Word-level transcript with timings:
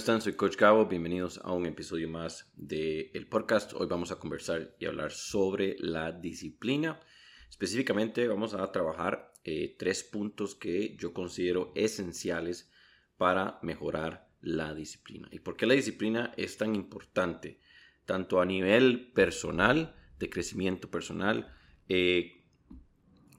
¿Cómo 0.00 0.04
están? 0.14 0.22
Soy 0.22 0.32
Coach 0.32 0.56
Gabo. 0.56 0.86
Bienvenidos 0.86 1.42
a 1.44 1.52
un 1.52 1.66
episodio 1.66 2.08
más 2.08 2.50
del 2.56 3.10
el 3.12 3.26
podcast. 3.26 3.74
Hoy 3.74 3.86
vamos 3.86 4.10
a 4.10 4.18
conversar 4.18 4.74
y 4.78 4.86
hablar 4.86 5.12
sobre 5.12 5.76
la 5.78 6.10
disciplina. 6.10 6.98
Específicamente 7.50 8.26
vamos 8.26 8.54
a 8.54 8.72
trabajar 8.72 9.34
eh, 9.44 9.76
tres 9.78 10.02
puntos 10.02 10.54
que 10.54 10.96
yo 10.96 11.12
considero 11.12 11.70
esenciales 11.74 12.70
para 13.18 13.58
mejorar 13.60 14.30
la 14.40 14.72
disciplina. 14.72 15.28
¿Y 15.32 15.40
por 15.40 15.58
qué 15.58 15.66
la 15.66 15.74
disciplina 15.74 16.32
es 16.38 16.56
tan 16.56 16.74
importante? 16.74 17.60
Tanto 18.06 18.40
a 18.40 18.46
nivel 18.46 19.12
personal, 19.12 19.94
de 20.18 20.30
crecimiento 20.30 20.90
personal, 20.90 21.54
eh, 21.90 22.46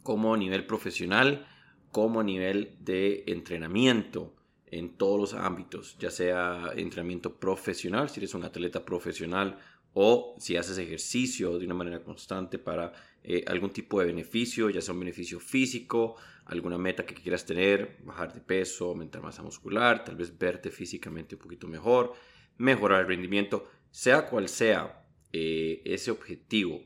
como 0.03 0.35
a 0.35 0.37
nivel 0.37 0.67
profesional, 0.67 1.47
como 1.91 2.19
a 2.19 2.23
nivel 2.23 2.77
de 2.81 3.23
entrenamiento 3.25 4.35
en 4.71 4.97
todos 4.97 5.19
los 5.19 5.33
ámbitos, 5.33 5.97
ya 5.99 6.09
sea 6.09 6.71
entrenamiento 6.75 7.35
profesional, 7.35 8.09
si 8.09 8.21
eres 8.21 8.33
un 8.33 8.45
atleta 8.45 8.83
profesional 8.85 9.59
o 9.93 10.35
si 10.39 10.55
haces 10.55 10.77
ejercicio 10.77 11.59
de 11.59 11.65
una 11.65 11.75
manera 11.75 12.01
constante 12.01 12.57
para 12.57 12.93
eh, 13.21 13.43
algún 13.47 13.71
tipo 13.71 13.99
de 13.99 14.05
beneficio, 14.05 14.69
ya 14.69 14.81
sea 14.81 14.93
un 14.93 15.01
beneficio 15.01 15.41
físico, 15.41 16.15
alguna 16.45 16.77
meta 16.77 17.05
que 17.05 17.13
quieras 17.13 17.45
tener, 17.45 17.97
bajar 18.03 18.33
de 18.33 18.39
peso, 18.39 18.85
aumentar 18.85 19.21
masa 19.21 19.43
muscular, 19.43 20.05
tal 20.05 20.15
vez 20.15 20.37
verte 20.37 20.71
físicamente 20.71 21.35
un 21.35 21.41
poquito 21.41 21.67
mejor, 21.67 22.13
mejorar 22.57 23.01
el 23.01 23.07
rendimiento, 23.07 23.69
sea 23.91 24.27
cual 24.27 24.47
sea 24.47 25.05
eh, 25.33 25.81
ese 25.83 26.11
objetivo, 26.11 26.81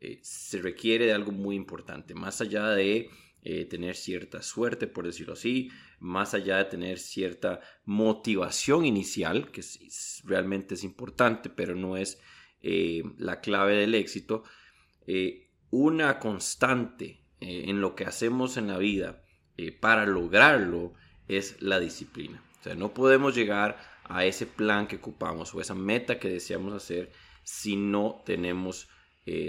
eh, 0.00 0.18
se 0.22 0.60
requiere 0.60 1.06
de 1.06 1.12
algo 1.12 1.30
muy 1.30 1.54
importante, 1.54 2.12
más 2.12 2.40
allá 2.40 2.70
de 2.70 3.08
eh, 3.46 3.66
tener 3.66 3.94
cierta 3.94 4.40
suerte, 4.40 4.86
por 4.86 5.04
decirlo 5.04 5.34
así, 5.34 5.70
más 6.00 6.32
allá 6.32 6.56
de 6.56 6.64
tener 6.64 6.98
cierta 6.98 7.60
motivación 7.84 8.86
inicial, 8.86 9.50
que 9.50 9.62
realmente 10.24 10.76
es 10.76 10.82
importante, 10.82 11.50
pero 11.50 11.74
no 11.74 11.98
es 11.98 12.18
eh, 12.62 13.02
la 13.18 13.42
clave 13.42 13.76
del 13.76 13.94
éxito, 13.96 14.44
eh, 15.06 15.50
una 15.68 16.18
constante 16.18 17.20
en 17.40 17.82
lo 17.82 17.94
que 17.94 18.06
hacemos 18.06 18.56
en 18.56 18.68
la 18.68 18.78
vida 18.78 19.22
para 19.80 20.06
lograrlo 20.06 20.94
es 21.28 21.60
la 21.60 21.78
disciplina. 21.78 22.42
O 22.60 22.62
sea, 22.62 22.74
no 22.74 22.94
podemos 22.94 23.34
llegar 23.34 23.76
a 24.04 24.24
ese 24.24 24.46
plan 24.46 24.86
que 24.86 24.96
ocupamos 24.96 25.54
o 25.54 25.60
esa 25.60 25.74
meta 25.74 26.18
que 26.18 26.30
deseamos 26.30 26.72
hacer 26.72 27.12
si 27.42 27.76
no 27.76 28.22
tenemos 28.24 28.88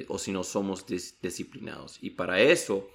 o 0.10 0.18
si 0.18 0.34
no 0.34 0.44
somos 0.44 0.86
disciplinados. 1.22 2.00
Y 2.02 2.10
para 2.10 2.42
eso 2.42 2.90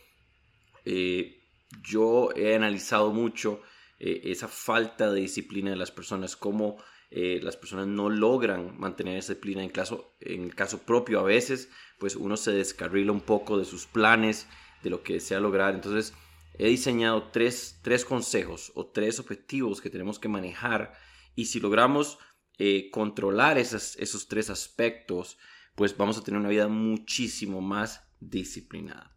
eh, 0.84 1.42
yo 1.82 2.30
he 2.34 2.54
analizado 2.54 3.12
mucho 3.12 3.62
eh, 3.98 4.22
esa 4.24 4.48
falta 4.48 5.12
de 5.12 5.20
disciplina 5.20 5.70
de 5.70 5.76
las 5.76 5.90
personas, 5.90 6.36
cómo 6.36 6.76
eh, 7.10 7.40
las 7.42 7.56
personas 7.56 7.86
no 7.86 8.08
logran 8.08 8.78
mantener 8.78 9.18
esa 9.18 9.32
disciplina 9.32 9.62
en, 9.62 9.70
caso, 9.70 10.14
en 10.20 10.44
el 10.44 10.54
caso 10.54 10.78
propio 10.82 11.20
a 11.20 11.24
veces, 11.24 11.70
pues 11.98 12.16
uno 12.16 12.36
se 12.36 12.52
descarrila 12.52 13.12
un 13.12 13.20
poco 13.20 13.58
de 13.58 13.64
sus 13.64 13.86
planes, 13.86 14.46
de 14.82 14.90
lo 14.90 15.02
que 15.02 15.14
desea 15.14 15.40
lograr. 15.40 15.74
Entonces, 15.74 16.14
he 16.58 16.68
diseñado 16.68 17.30
tres, 17.30 17.80
tres 17.82 18.04
consejos 18.04 18.72
o 18.74 18.86
tres 18.86 19.18
objetivos 19.20 19.80
que 19.80 19.90
tenemos 19.90 20.18
que 20.18 20.28
manejar 20.28 20.94
y 21.34 21.46
si 21.46 21.60
logramos 21.60 22.18
controlar 22.92 23.56
esas, 23.56 23.96
esos 23.96 24.28
tres 24.28 24.50
aspectos, 24.50 25.38
pues 25.74 25.96
vamos 25.96 26.18
a 26.18 26.22
tener 26.22 26.38
una 26.38 26.50
vida 26.50 26.68
muchísimo 26.68 27.62
más 27.62 28.02
disciplinada. 28.20 29.16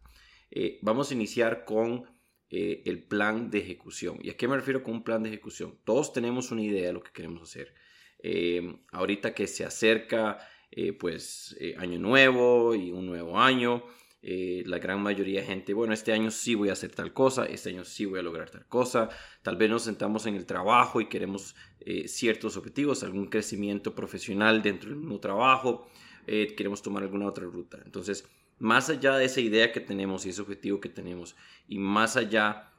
Eh, 0.56 0.78
vamos 0.82 1.10
a 1.10 1.14
iniciar 1.14 1.64
con 1.64 2.04
eh, 2.48 2.82
el 2.86 3.02
plan 3.02 3.50
de 3.50 3.58
ejecución. 3.58 4.18
¿Y 4.22 4.30
a 4.30 4.36
qué 4.36 4.46
me 4.46 4.54
refiero 4.54 4.84
con 4.84 4.94
un 4.94 5.02
plan 5.02 5.24
de 5.24 5.30
ejecución? 5.30 5.80
Todos 5.84 6.12
tenemos 6.12 6.52
una 6.52 6.62
idea 6.62 6.86
de 6.86 6.92
lo 6.92 7.02
que 7.02 7.10
queremos 7.10 7.42
hacer. 7.42 7.74
Eh, 8.20 8.76
ahorita 8.92 9.34
que 9.34 9.46
se 9.48 9.64
acerca 9.64 10.38
pues 10.98 11.56
año 11.78 12.00
nuevo 12.00 12.74
y 12.74 12.90
un 12.90 13.06
nuevo 13.06 13.38
año, 13.38 13.84
la 14.22 14.78
gran 14.80 15.00
mayoría 15.00 15.40
de 15.40 15.46
gente, 15.46 15.72
bueno, 15.72 15.94
este 15.94 16.12
año 16.12 16.32
sí 16.32 16.56
voy 16.56 16.68
a 16.68 16.72
hacer 16.72 16.92
tal 16.92 17.12
cosa, 17.12 17.46
este 17.46 17.68
año 17.68 17.84
sí 17.84 18.06
voy 18.06 18.18
a 18.18 18.22
lograr 18.22 18.50
tal 18.50 18.66
cosa, 18.66 19.08
tal 19.42 19.56
vez 19.56 19.70
nos 19.70 19.84
sentamos 19.84 20.26
en 20.26 20.34
el 20.34 20.46
trabajo 20.46 21.00
y 21.00 21.08
queremos 21.08 21.54
ciertos 22.06 22.56
objetivos, 22.56 23.04
algún 23.04 23.26
crecimiento 23.28 23.94
profesional 23.94 24.62
dentro 24.62 24.90
del 24.90 24.98
mismo 24.98 25.20
trabajo, 25.20 25.86
queremos 26.26 26.82
tomar 26.82 27.04
alguna 27.04 27.28
otra 27.28 27.44
ruta. 27.44 27.80
Entonces, 27.84 28.28
más 28.58 28.88
allá 28.90 29.16
de 29.16 29.24
esa 29.24 29.40
idea 29.40 29.72
que 29.72 29.80
tenemos 29.80 30.24
y 30.24 30.30
ese 30.30 30.42
objetivo 30.42 30.80
que 30.80 30.88
tenemos, 30.88 31.36
y 31.68 31.78
más 31.78 32.16
allá 32.16 32.72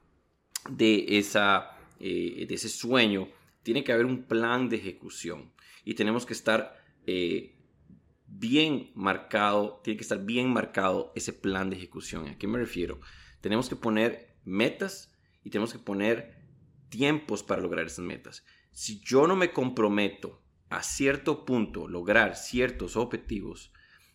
de, 0.69 1.17
esa, 1.17 1.77
eh, 1.99 2.45
de 2.47 2.55
ese 2.55 2.69
sueño, 2.69 3.29
tiene 3.63 3.83
que 3.83 3.91
haber 3.91 4.05
un 4.05 4.23
plan 4.23 4.69
de 4.69 4.77
ejecución 4.77 5.51
y 5.83 5.95
tenemos 5.95 6.25
que 6.25 6.33
estar 6.33 6.77
eh, 7.07 7.55
bien 8.27 8.91
marcado, 8.95 9.81
tiene 9.83 9.97
que 9.97 10.03
estar 10.03 10.23
bien 10.23 10.51
marcado 10.51 11.11
ese 11.15 11.33
plan 11.33 11.69
de 11.69 11.77
ejecución. 11.77 12.27
¿A 12.27 12.37
qué 12.37 12.47
me 12.47 12.59
refiero? 12.59 12.99
Tenemos 13.41 13.69
que 13.69 13.75
poner 13.75 14.35
metas 14.43 15.13
y 15.43 15.49
tenemos 15.49 15.73
que 15.73 15.79
poner 15.79 16.35
tiempos 16.89 17.43
para 17.43 17.61
lograr 17.61 17.85
esas 17.85 18.05
metas. 18.05 18.45
Si 18.71 18.99
yo 19.01 19.27
no 19.27 19.35
me 19.35 19.51
comprometo 19.51 20.41
a 20.69 20.81
cierto 20.83 21.45
punto 21.45 21.87
lograr 21.87 22.35
ciertos 22.35 22.95
objetivos, 22.95 23.71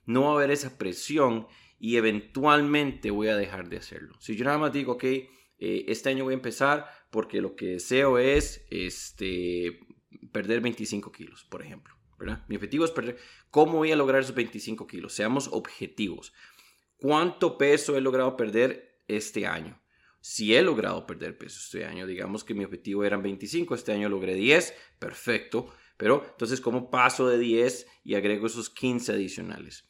no 0.06 0.22
va 0.22 0.30
a 0.30 0.34
haber 0.34 0.50
esa 0.50 0.78
presión 0.78 1.46
y 1.78 1.96
eventualmente 1.96 3.10
voy 3.10 3.28
a 3.28 3.36
dejar 3.36 3.68
de 3.68 3.78
hacerlo. 3.78 4.14
Si 4.20 4.36
yo 4.36 4.44
nada 4.44 4.58
más 4.58 4.72
digo, 4.72 4.92
ok, 4.92 5.04
eh, 5.04 5.28
este 5.58 6.10
año 6.10 6.24
voy 6.24 6.34
a 6.34 6.36
empezar 6.36 6.86
porque 7.10 7.40
lo 7.40 7.56
que 7.56 7.66
deseo 7.66 8.18
es 8.18 8.66
este, 8.70 9.80
perder 10.32 10.60
25 10.60 11.12
kilos, 11.12 11.44
por 11.44 11.62
ejemplo. 11.62 12.00
¿verdad? 12.20 12.44
Mi 12.48 12.56
objetivo 12.56 12.84
es 12.84 12.90
perder. 12.90 13.18
¿Cómo 13.50 13.78
voy 13.78 13.90
a 13.90 13.96
lograr 13.96 14.22
esos 14.22 14.34
25 14.34 14.86
kilos? 14.86 15.14
Seamos 15.14 15.48
objetivos. 15.48 16.34
¿Cuánto 16.98 17.56
peso 17.56 17.96
he 17.96 18.02
logrado 18.02 18.36
perder 18.36 19.02
este 19.08 19.46
año? 19.46 19.82
Si 20.20 20.54
he 20.54 20.60
logrado 20.60 21.06
perder 21.06 21.38
peso 21.38 21.58
este 21.64 21.86
año, 21.86 22.06
digamos 22.06 22.44
que 22.44 22.52
mi 22.52 22.62
objetivo 22.62 23.04
eran 23.04 23.22
25, 23.22 23.74
este 23.74 23.92
año 23.92 24.10
logré 24.10 24.34
10, 24.34 24.74
perfecto. 24.98 25.72
Pero 25.96 26.22
entonces, 26.30 26.60
¿cómo 26.60 26.90
paso 26.90 27.26
de 27.26 27.38
10 27.38 27.86
y 28.04 28.14
agrego 28.14 28.46
esos 28.46 28.68
15 28.68 29.12
adicionales? 29.12 29.88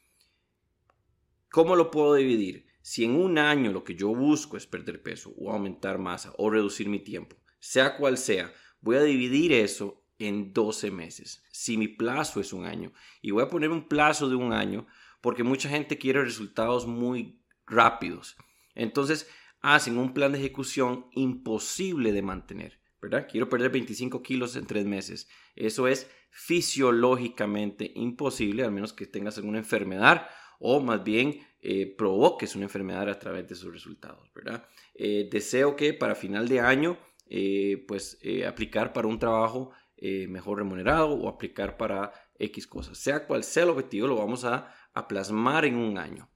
¿Cómo 1.51 1.75
lo 1.75 1.91
puedo 1.91 2.15
dividir? 2.15 2.67
Si 2.81 3.05
en 3.05 3.17
un 3.17 3.37
año 3.37 3.73
lo 3.73 3.83
que 3.83 3.97
yo 3.97 4.15
busco 4.15 4.57
es 4.57 4.67
perder 4.67 5.03
peso 5.03 5.35
o 5.37 5.51
aumentar 5.51 5.99
masa 5.99 6.33
o 6.39 6.49
reducir 6.49 6.89
mi 6.89 7.01
tiempo, 7.01 7.37
sea 7.59 7.97
cual 7.97 8.19
sea, 8.19 8.53
voy 8.81 8.97
a 8.97 9.03
dividir 9.03 9.53
eso 9.53 10.05
en 10.19 10.53
12 10.53 10.93
meses. 10.93 11.43
Si 11.51 11.77
mi 11.77 11.89
plazo 11.89 12.41
es 12.41 12.53
un 12.53 12.67
año. 12.67 12.93
Y 13.21 13.33
voy 13.33 13.43
a 13.43 13.49
poner 13.49 13.71
un 13.71 13.89
plazo 13.89 14.29
de 14.29 14.37
un 14.37 14.53
año 14.53 14.87
porque 15.21 15.43
mucha 15.43 15.69
gente 15.69 15.99
quiere 15.99 16.23
resultados 16.23 16.87
muy 16.87 17.43
rápidos. 17.67 18.37
Entonces 18.77 19.29
hacen 19.61 19.99
un 19.99 20.15
plan 20.15 20.31
de 20.31 20.39
ejecución 20.39 21.07
imposible 21.13 22.13
de 22.13 22.23
mantener. 22.23 22.81
¿verdad? 23.03 23.27
Quiero 23.29 23.49
perder 23.49 23.71
25 23.71 24.23
kilos 24.23 24.55
en 24.55 24.67
tres 24.67 24.85
meses. 24.85 25.29
Eso 25.57 25.89
es 25.89 26.09
fisiológicamente 26.31 27.91
imposible, 27.97 28.63
al 28.63 28.71
menos 28.71 28.93
que 28.93 29.07
tengas 29.07 29.37
alguna 29.39 29.59
enfermedad 29.59 30.29
o 30.61 30.81
más 30.81 31.03
bien 31.03 31.41
eh, 31.63 31.95
provoques 31.97 32.55
una 32.55 32.65
enfermedad 32.65 33.09
a 33.09 33.19
través 33.19 33.49
de 33.49 33.55
sus 33.55 33.73
resultados, 33.73 34.33
¿verdad? 34.35 34.67
Eh, 34.95 35.29
deseo 35.31 35.75
que 35.75 35.93
para 35.95 36.15
final 36.15 36.49
de 36.49 36.61
año, 36.61 36.99
eh, 37.29 37.85
pues 37.89 38.19
aplicar 38.47 38.93
para 38.93 39.09
un 39.09 39.19
trabajo 39.19 39.73
mejor 40.03 40.57
remunerado 40.57 41.11
o 41.11 41.29
aplicar 41.29 41.77
para 41.77 42.11
X 42.39 42.67
cosas. 42.67 42.97
Sea 42.97 43.27
cual 43.27 43.45
sea 43.45 43.65
el 43.65 43.69
objetivo, 43.69 44.07
lo 44.07 44.17
vamos 44.17 44.47
a, 44.47 44.75
a 44.95 45.07
plasmar 45.07 45.67
en 45.67 45.77
un 45.77 45.99
año. 45.99 46.31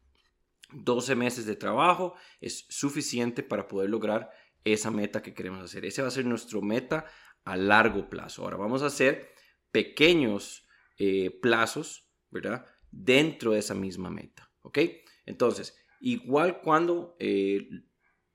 12 0.73 1.15
meses 1.15 1.47
de 1.47 1.57
trabajo 1.57 2.15
es 2.43 2.67
suficiente 2.69 3.43
para 3.43 3.67
poder 3.67 3.89
lograr 3.89 4.29
esa 4.65 4.91
meta 4.91 5.23
que 5.23 5.33
queremos 5.33 5.65
hacer. 5.65 5.87
Ese 5.87 6.03
va 6.03 6.09
a 6.09 6.11
ser 6.11 6.27
nuestro 6.27 6.61
meta 6.61 7.07
a 7.45 7.57
largo 7.57 8.11
plazo. 8.11 8.43
Ahora 8.43 8.59
vamos 8.59 8.83
a 8.83 8.87
hacer 8.87 9.31
pequeños 9.73 10.67
plazos, 11.41 12.07
¿verdad? 12.31 12.67
Dentro 12.95 13.53
de 13.53 13.59
esa 13.59 13.75
misma 13.75 14.11
meta. 14.11 14.51
¿Ok? 14.63 14.79
Entonces, 15.27 15.77
igual 16.01 16.61
cuando 16.61 17.17
eh, 17.19 17.69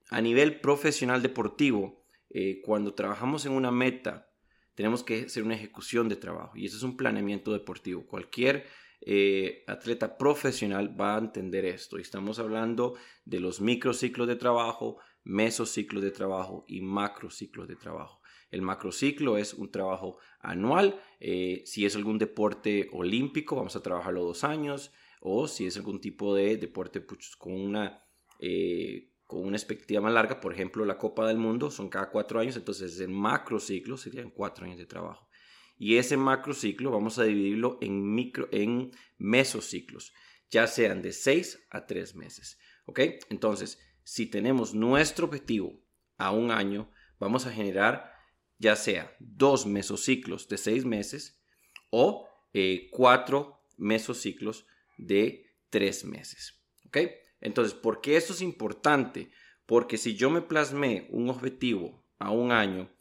a 0.09 0.21
nivel 0.21 0.59
profesional 0.59 1.21
deportivo, 1.21 2.03
eh, 2.29 2.61
cuando 2.63 2.93
trabajamos 2.93 3.45
en 3.45 3.53
una 3.53 3.71
meta, 3.71 4.31
tenemos 4.75 5.03
que 5.03 5.23
hacer 5.23 5.43
una 5.43 5.55
ejecución 5.55 6.07
de 6.07 6.15
trabajo 6.15 6.55
y 6.55 6.65
eso 6.65 6.77
es 6.77 6.83
un 6.83 6.97
planeamiento 6.97 7.51
deportivo. 7.51 8.05
Cualquier 8.05 8.65
eh, 9.01 9.63
atleta 9.67 10.17
profesional 10.17 10.99
va 10.99 11.15
a 11.15 11.19
entender 11.19 11.65
esto. 11.65 11.97
Y 11.97 12.01
estamos 12.01 12.39
hablando 12.39 12.95
de 13.25 13.39
los 13.39 13.61
microciclos 13.61 14.27
de 14.27 14.35
trabajo, 14.35 14.97
mesociclos 15.23 16.03
de 16.03 16.11
trabajo 16.11 16.65
y 16.67 16.81
macrociclos 16.81 17.67
de 17.67 17.75
trabajo. 17.75 18.18
El 18.51 18.61
macrociclo 18.61 19.37
es 19.37 19.53
un 19.53 19.71
trabajo 19.71 20.17
anual. 20.39 21.01
Eh, 21.19 21.63
si 21.65 21.85
es 21.85 21.95
algún 21.95 22.17
deporte 22.17 22.89
olímpico, 22.91 23.55
vamos 23.55 23.75
a 23.75 23.83
trabajarlo 23.83 24.23
dos 24.23 24.43
años. 24.43 24.91
O 25.21 25.47
si 25.47 25.65
es 25.65 25.77
algún 25.77 25.99
tipo 26.01 26.33
de 26.35 26.57
deporte 26.57 27.01
pues, 27.01 27.35
con 27.35 27.53
una... 27.53 28.03
Eh, 28.39 29.09
con 29.25 29.45
una 29.45 29.57
expectativa 29.57 30.01
más 30.01 30.13
larga, 30.13 30.39
por 30.39 30.51
ejemplo, 30.51 30.85
la 30.85 30.97
Copa 30.97 31.27
del 31.27 31.37
Mundo 31.37 31.69
son 31.69 31.87
cada 31.87 32.09
cuatro 32.09 32.39
años, 32.39 32.55
entonces 32.55 32.99
el 32.99 33.09
macrociclo 33.09 33.95
serían 33.95 34.31
cuatro 34.31 34.65
años 34.65 34.79
de 34.79 34.87
trabajo. 34.87 35.29
Y 35.77 35.97
ese 35.97 36.17
macrociclo 36.17 36.89
vamos 36.89 37.19
a 37.19 37.25
dividirlo 37.25 37.77
en, 37.79 38.15
micro, 38.15 38.49
en 38.51 38.89
mesociclos, 39.19 40.13
ya 40.49 40.65
sean 40.65 41.03
de 41.03 41.13
6 41.13 41.67
a 41.69 41.85
3 41.85 42.15
meses. 42.15 42.57
¿Ok? 42.85 43.01
Entonces, 43.29 43.79
si 44.03 44.25
tenemos 44.25 44.73
nuestro 44.73 45.27
objetivo 45.27 45.79
a 46.17 46.31
un 46.31 46.49
año, 46.49 46.89
vamos 47.19 47.45
a 47.45 47.51
generar 47.51 48.11
ya 48.59 48.75
sea 48.75 49.15
dos 49.19 49.65
mesociclos 49.65 50.47
de 50.47 50.57
6 50.57 50.85
meses 50.85 51.41
o 51.89 52.27
eh, 52.53 52.89
cuatro 52.91 53.63
mesociclos 53.77 54.67
de 54.97 55.45
3 55.69 56.05
meses. 56.05 56.61
¿Ok? 56.85 56.97
Entonces, 57.41 57.73
¿por 57.73 58.01
qué 58.01 58.17
esto 58.17 58.33
es 58.33 58.41
importante? 58.41 59.31
Porque 59.65 59.97
si 59.97 60.15
yo 60.15 60.29
me 60.29 60.41
plasmé 60.41 61.07
un 61.09 61.29
objetivo 61.29 62.05
a 62.19 62.31
un 62.31 62.51
año, 62.51 62.91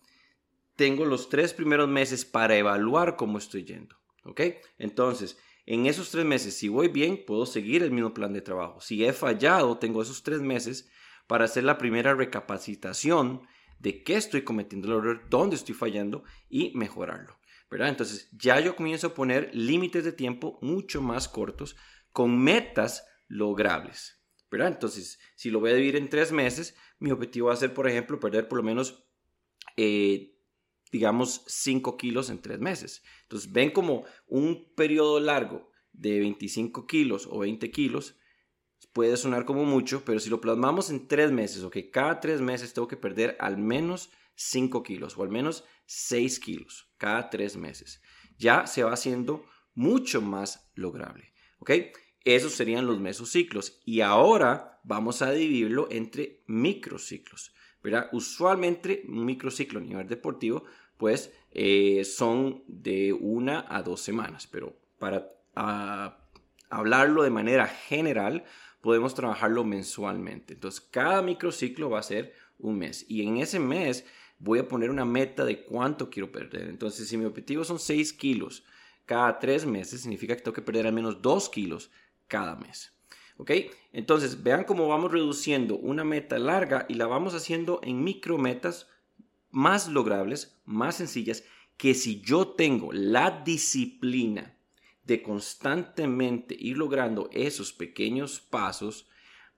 tengo 0.76 1.04
los 1.04 1.28
tres 1.28 1.52
primeros 1.52 1.88
meses 1.88 2.24
para 2.24 2.56
evaluar 2.56 3.16
cómo 3.16 3.38
estoy 3.38 3.64
yendo. 3.64 3.96
¿Ok? 4.24 4.42
Entonces, 4.78 5.38
en 5.66 5.86
esos 5.86 6.10
tres 6.10 6.24
meses, 6.24 6.54
si 6.54 6.68
voy 6.68 6.88
bien, 6.88 7.24
puedo 7.26 7.46
seguir 7.46 7.82
el 7.82 7.90
mismo 7.90 8.14
plan 8.14 8.32
de 8.32 8.42
trabajo. 8.42 8.80
Si 8.80 9.04
he 9.04 9.12
fallado, 9.12 9.78
tengo 9.78 10.02
esos 10.02 10.22
tres 10.22 10.40
meses 10.40 10.88
para 11.26 11.46
hacer 11.46 11.64
la 11.64 11.78
primera 11.78 12.14
recapacitación 12.14 13.42
de 13.78 14.02
qué 14.02 14.16
estoy 14.16 14.42
cometiendo 14.42 14.88
el 14.88 14.98
error, 14.98 15.26
dónde 15.28 15.56
estoy 15.56 15.74
fallando 15.74 16.24
y 16.48 16.72
mejorarlo. 16.74 17.38
¿verdad? 17.70 17.88
Entonces, 17.88 18.28
ya 18.32 18.60
yo 18.60 18.76
comienzo 18.76 19.08
a 19.08 19.14
poner 19.14 19.50
límites 19.54 20.04
de 20.04 20.12
tiempo 20.12 20.58
mucho 20.62 21.02
más 21.02 21.28
cortos 21.28 21.76
con 22.12 22.38
metas 22.42 23.06
logrables. 23.28 24.18
¿verdad? 24.50 24.68
Entonces, 24.68 25.18
si 25.34 25.50
lo 25.50 25.60
voy 25.60 25.70
a 25.70 25.74
dividir 25.74 25.96
en 25.96 26.08
tres 26.08 26.32
meses, 26.32 26.74
mi 26.98 27.10
objetivo 27.10 27.48
va 27.48 27.54
a 27.54 27.56
ser, 27.56 27.74
por 27.74 27.86
ejemplo, 27.86 28.18
perder 28.18 28.48
por 28.48 28.58
lo 28.58 28.62
menos, 28.64 29.04
eh, 29.76 30.34
digamos, 30.90 31.42
5 31.46 31.96
kilos 31.98 32.30
en 32.30 32.40
tres 32.40 32.58
meses. 32.58 33.02
Entonces, 33.22 33.52
ven 33.52 33.70
como 33.70 34.04
un 34.26 34.72
periodo 34.74 35.20
largo 35.20 35.70
de 35.92 36.20
25 36.20 36.86
kilos 36.86 37.28
o 37.30 37.40
20 37.40 37.70
kilos 37.70 38.16
puede 38.98 39.16
sonar 39.16 39.44
como 39.44 39.64
mucho, 39.64 40.02
pero 40.04 40.18
si 40.18 40.28
lo 40.28 40.40
plasmamos 40.40 40.90
en 40.90 41.06
tres 41.06 41.30
meses, 41.30 41.62
o 41.62 41.70
que 41.70 41.88
cada 41.88 42.18
tres 42.18 42.40
meses 42.40 42.74
tengo 42.74 42.88
que 42.88 42.96
perder 42.96 43.36
al 43.38 43.56
menos 43.56 44.10
5 44.34 44.82
kilos 44.82 45.16
o 45.16 45.22
al 45.22 45.28
menos 45.28 45.62
6 45.86 46.40
kilos 46.40 46.90
cada 46.96 47.30
tres 47.30 47.56
meses, 47.56 48.02
ya 48.38 48.66
se 48.66 48.82
va 48.82 48.92
haciendo 48.92 49.44
mucho 49.76 50.20
más 50.20 50.72
lograble. 50.74 51.32
¿Ok? 51.60 51.70
Esos 52.24 52.54
serían 52.54 52.86
los 52.86 52.98
mesociclos. 52.98 53.80
Y 53.84 54.00
ahora 54.00 54.80
vamos 54.82 55.22
a 55.22 55.30
dividirlo 55.30 55.86
entre 55.92 56.42
microciclos. 56.48 57.54
¿verdad? 57.80 58.08
Usualmente 58.10 59.04
un 59.06 59.24
microciclo 59.24 59.78
a 59.78 59.82
nivel 59.84 60.08
deportivo, 60.08 60.64
pues 60.96 61.32
eh, 61.52 62.04
son 62.04 62.64
de 62.66 63.12
una 63.12 63.64
a 63.68 63.80
dos 63.80 64.00
semanas. 64.00 64.48
Pero 64.48 64.76
para 64.98 65.30
ah, 65.54 66.18
hablarlo 66.68 67.22
de 67.22 67.30
manera 67.30 67.68
general, 67.68 68.44
podemos 68.80 69.14
trabajarlo 69.14 69.64
mensualmente. 69.64 70.54
Entonces, 70.54 70.80
cada 70.80 71.22
microciclo 71.22 71.90
va 71.90 72.00
a 72.00 72.04
ser 72.04 72.34
un 72.58 72.78
mes. 72.78 73.04
Y 73.08 73.22
en 73.22 73.38
ese 73.38 73.58
mes 73.58 74.04
voy 74.38 74.58
a 74.58 74.68
poner 74.68 74.90
una 74.90 75.04
meta 75.04 75.44
de 75.44 75.64
cuánto 75.64 76.10
quiero 76.10 76.30
perder. 76.30 76.68
Entonces, 76.68 77.08
si 77.08 77.16
mi 77.16 77.24
objetivo 77.24 77.64
son 77.64 77.78
6 77.78 78.12
kilos 78.12 78.64
cada 79.04 79.38
tres 79.38 79.66
meses, 79.66 80.02
significa 80.02 80.36
que 80.36 80.42
tengo 80.42 80.54
que 80.54 80.62
perder 80.62 80.86
al 80.86 80.92
menos 80.92 81.22
2 81.22 81.48
kilos 81.48 81.90
cada 82.26 82.56
mes. 82.56 82.92
¿Ok? 83.36 83.52
Entonces, 83.92 84.42
vean 84.42 84.64
cómo 84.64 84.88
vamos 84.88 85.12
reduciendo 85.12 85.76
una 85.76 86.04
meta 86.04 86.38
larga 86.38 86.86
y 86.88 86.94
la 86.94 87.06
vamos 87.06 87.34
haciendo 87.34 87.80
en 87.82 88.02
micrometas 88.02 88.88
más 89.50 89.88
logrables, 89.88 90.60
más 90.64 90.96
sencillas, 90.96 91.44
que 91.76 91.94
si 91.94 92.20
yo 92.20 92.48
tengo 92.48 92.92
la 92.92 93.42
disciplina 93.44 94.57
de 95.08 95.22
constantemente 95.22 96.54
ir 96.56 96.78
logrando 96.78 97.28
esos 97.32 97.72
pequeños 97.72 98.40
pasos, 98.40 99.08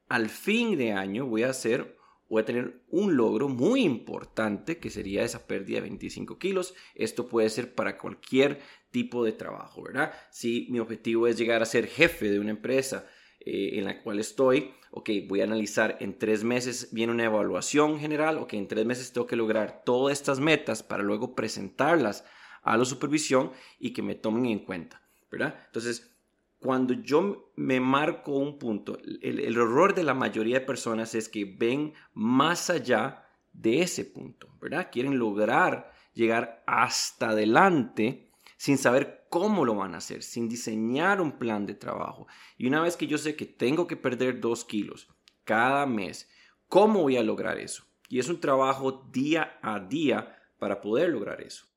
al 0.08 0.30
fin 0.30 0.78
de 0.78 0.92
año 0.92 1.26
voy 1.26 1.42
a 1.42 1.50
hacer 1.50 1.98
voy 2.30 2.42
a 2.42 2.44
tener 2.44 2.84
un 2.86 3.16
logro 3.16 3.48
muy 3.48 3.82
importante 3.82 4.78
que 4.78 4.88
sería 4.88 5.24
esa 5.24 5.48
pérdida 5.48 5.78
de 5.78 5.88
25 5.88 6.38
kilos. 6.38 6.74
Esto 6.94 7.26
puede 7.26 7.50
ser 7.50 7.74
para 7.74 7.98
cualquier 7.98 8.60
tipo 8.92 9.24
de 9.24 9.32
trabajo, 9.32 9.82
¿verdad? 9.82 10.12
Si 10.30 10.68
mi 10.70 10.78
objetivo 10.78 11.26
es 11.26 11.36
llegar 11.36 11.60
a 11.60 11.66
ser 11.66 11.88
jefe 11.88 12.30
de 12.30 12.38
una 12.38 12.50
empresa 12.50 13.04
eh, 13.40 13.78
en 13.78 13.84
la 13.84 14.00
cual 14.00 14.20
estoy, 14.20 14.70
ok, 14.92 15.10
voy 15.26 15.40
a 15.40 15.44
analizar 15.44 15.96
en 15.98 16.18
tres 16.18 16.44
meses, 16.44 16.90
viene 16.92 17.12
una 17.12 17.24
evaluación 17.24 17.98
general, 17.98 18.38
ok, 18.38 18.54
en 18.54 18.68
tres 18.68 18.86
meses 18.86 19.12
tengo 19.12 19.26
que 19.26 19.34
lograr 19.34 19.82
todas 19.84 20.16
estas 20.16 20.38
metas 20.38 20.84
para 20.84 21.02
luego 21.02 21.34
presentarlas 21.34 22.24
a 22.62 22.76
la 22.76 22.84
supervisión 22.84 23.50
y 23.80 23.92
que 23.92 24.02
me 24.02 24.14
tomen 24.14 24.46
en 24.46 24.60
cuenta, 24.60 25.02
¿verdad? 25.30 25.54
Entonces, 25.66 26.16
cuando 26.58 26.94
yo 26.94 27.52
me 27.56 27.80
marco 27.80 28.32
un 28.32 28.58
punto, 28.58 28.98
el, 28.98 29.40
el, 29.40 29.56
error 29.56 29.94
de 29.94 30.04
la 30.04 30.14
mayoría 30.14 30.60
de 30.60 30.66
personas 30.66 31.14
es 31.14 31.28
que 31.28 31.44
ven 31.44 31.94
más 32.12 32.68
allá 32.68 33.26
de 33.52 33.82
ese 33.82 34.04
punto, 34.04 34.54
¿verdad? 34.60 34.90
Quieren 34.92 35.18
lograr 35.18 35.92
llegar 36.12 36.62
hasta 36.66 37.30
adelante 37.30 38.30
sin 38.56 38.76
saber 38.76 39.26
cómo 39.30 39.64
lo 39.64 39.76
van 39.76 39.94
a 39.94 39.98
hacer, 39.98 40.22
sin 40.22 40.48
diseñar 40.48 41.20
un 41.20 41.38
plan 41.38 41.64
de 41.64 41.74
trabajo. 41.74 42.26
Y 42.58 42.66
una 42.66 42.82
vez 42.82 42.96
que 42.96 43.06
yo 43.06 43.16
sé 43.16 43.36
que 43.36 43.46
tengo 43.46 43.86
que 43.86 43.96
perder 43.96 44.40
dos 44.40 44.64
kilos 44.64 45.08
cada 45.44 45.86
mes, 45.86 46.28
¿cómo 46.68 47.02
voy 47.02 47.16
a 47.16 47.22
lograr 47.22 47.58
eso? 47.58 47.84
Y 48.08 48.18
es 48.18 48.28
un 48.28 48.40
trabajo 48.40 49.08
día 49.10 49.58
a 49.62 49.80
día 49.80 50.36
para 50.58 50.80
poder 50.80 51.08
lograr 51.08 51.40
eso. 51.40 51.69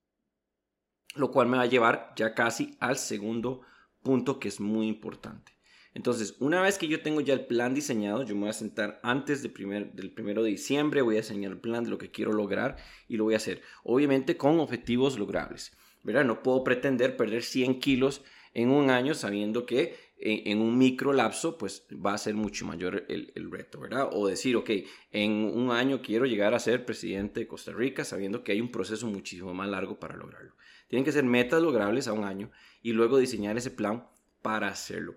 Lo 1.16 1.32
cual 1.32 1.48
me 1.48 1.58
va 1.58 1.64
a 1.64 1.68
llevar 1.68 2.14
ya 2.16 2.34
casi 2.34 2.76
al 2.80 2.98
segundo 2.98 3.62
punto 4.02 4.40
que 4.40 4.48
es 4.48 4.60
muy 4.60 4.88
importante. 4.88 5.54
Entonces, 5.94 6.36
una 6.40 6.62
vez 6.62 6.80
que 6.80 6.88
yo 6.88 7.02
tengo 7.02 7.22
ya 7.22 7.36
el 7.36 7.46
plan 7.46 7.76
diseñado, 7.76 8.24
yo 8.24 8.34
me 8.34 8.42
voy 8.42 8.50
a 8.50 8.54
sentar 8.54 9.00
antes 9.04 9.44
del 9.44 9.52
primero 9.52 10.44
de 10.44 10.50
diciembre, 10.50 11.04
voy 11.04 11.16
a 11.16 11.22
diseñar 11.22 11.52
el 11.52 11.60
plan 11.60 11.84
de 11.84 11.92
lo 11.92 12.00
que 12.00 12.10
quiero 12.10 12.34
lograr 12.34 12.78
y 13.08 13.18
lo 13.18 13.26
voy 13.26 13.36
a 13.36 13.38
hacer. 13.38 13.62
Obviamente 13.84 14.36
con 14.36 14.60
objetivos 14.60 15.20
logrables. 15.20 15.72
¿verdad? 16.04 16.26
No 16.26 16.44
puedo 16.44 16.64
pretender 16.64 17.18
perder 17.18 17.44
100 17.44 17.80
kilos 17.80 18.22
en 18.54 18.70
un 18.70 18.90
año 18.90 19.14
sabiendo 19.14 19.66
que 19.66 19.96
en, 20.18 20.60
un 20.60 20.78
micro 20.78 21.12
lapso 21.12 21.58
pues 21.58 21.86
va 21.94 22.14
a 22.14 22.18
ser 22.18 22.36
mucho 22.36 22.66
mayor 22.66 23.06
el, 23.10 23.32
el, 23.36 23.52
reto, 23.52 23.80
¿verdad? 23.80 24.10
O 24.14 24.28
decir, 24.28 24.56
ok, 24.56 24.70
en 25.12 25.32
un 25.32 25.72
año 25.72 26.02
quiero 26.02 26.26
llegar 26.26 26.54
a 26.54 26.60
ser 26.60 26.86
presidente 26.86 27.42
de 27.42 27.48
Costa 27.48 27.72
Rica 27.74 28.06
sabiendo 28.06 28.44
que 28.44 28.52
hay 28.52 28.62
un 28.62 28.72
proceso 28.72 29.08
muchísimo 29.08 29.54
más 29.54 29.68
largo 29.68 30.00
para 30.00 30.16
lograrlo. 30.16 30.54
Tienen 30.94 31.06
que 31.06 31.12
ser 31.12 31.24
metas 31.24 31.60
logrables 31.60 32.08
a 32.08 32.14
un 32.14 32.24
año 32.24 32.52
y 32.84 32.92
luego 32.92 33.18
diseñar 33.18 33.58
ese 33.58 33.72
plan 33.72 34.08
para 34.44 34.68
hacerlo. 34.68 35.16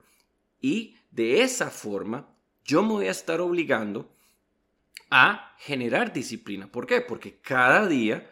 Y 0.59 0.97
de 1.11 1.42
esa 1.42 1.68
forma 1.68 2.35
yo 2.64 2.83
me 2.83 2.92
voy 2.92 3.09
a 3.09 3.11
estar 3.11 3.42
obligando 3.42 4.11
a 5.11 5.54
generar 5.59 6.14
disciplina. 6.14 6.66
¿Por 6.66 6.87
qué? 6.87 7.02
Porque 7.02 7.37
cada 7.42 7.87
día 7.87 8.26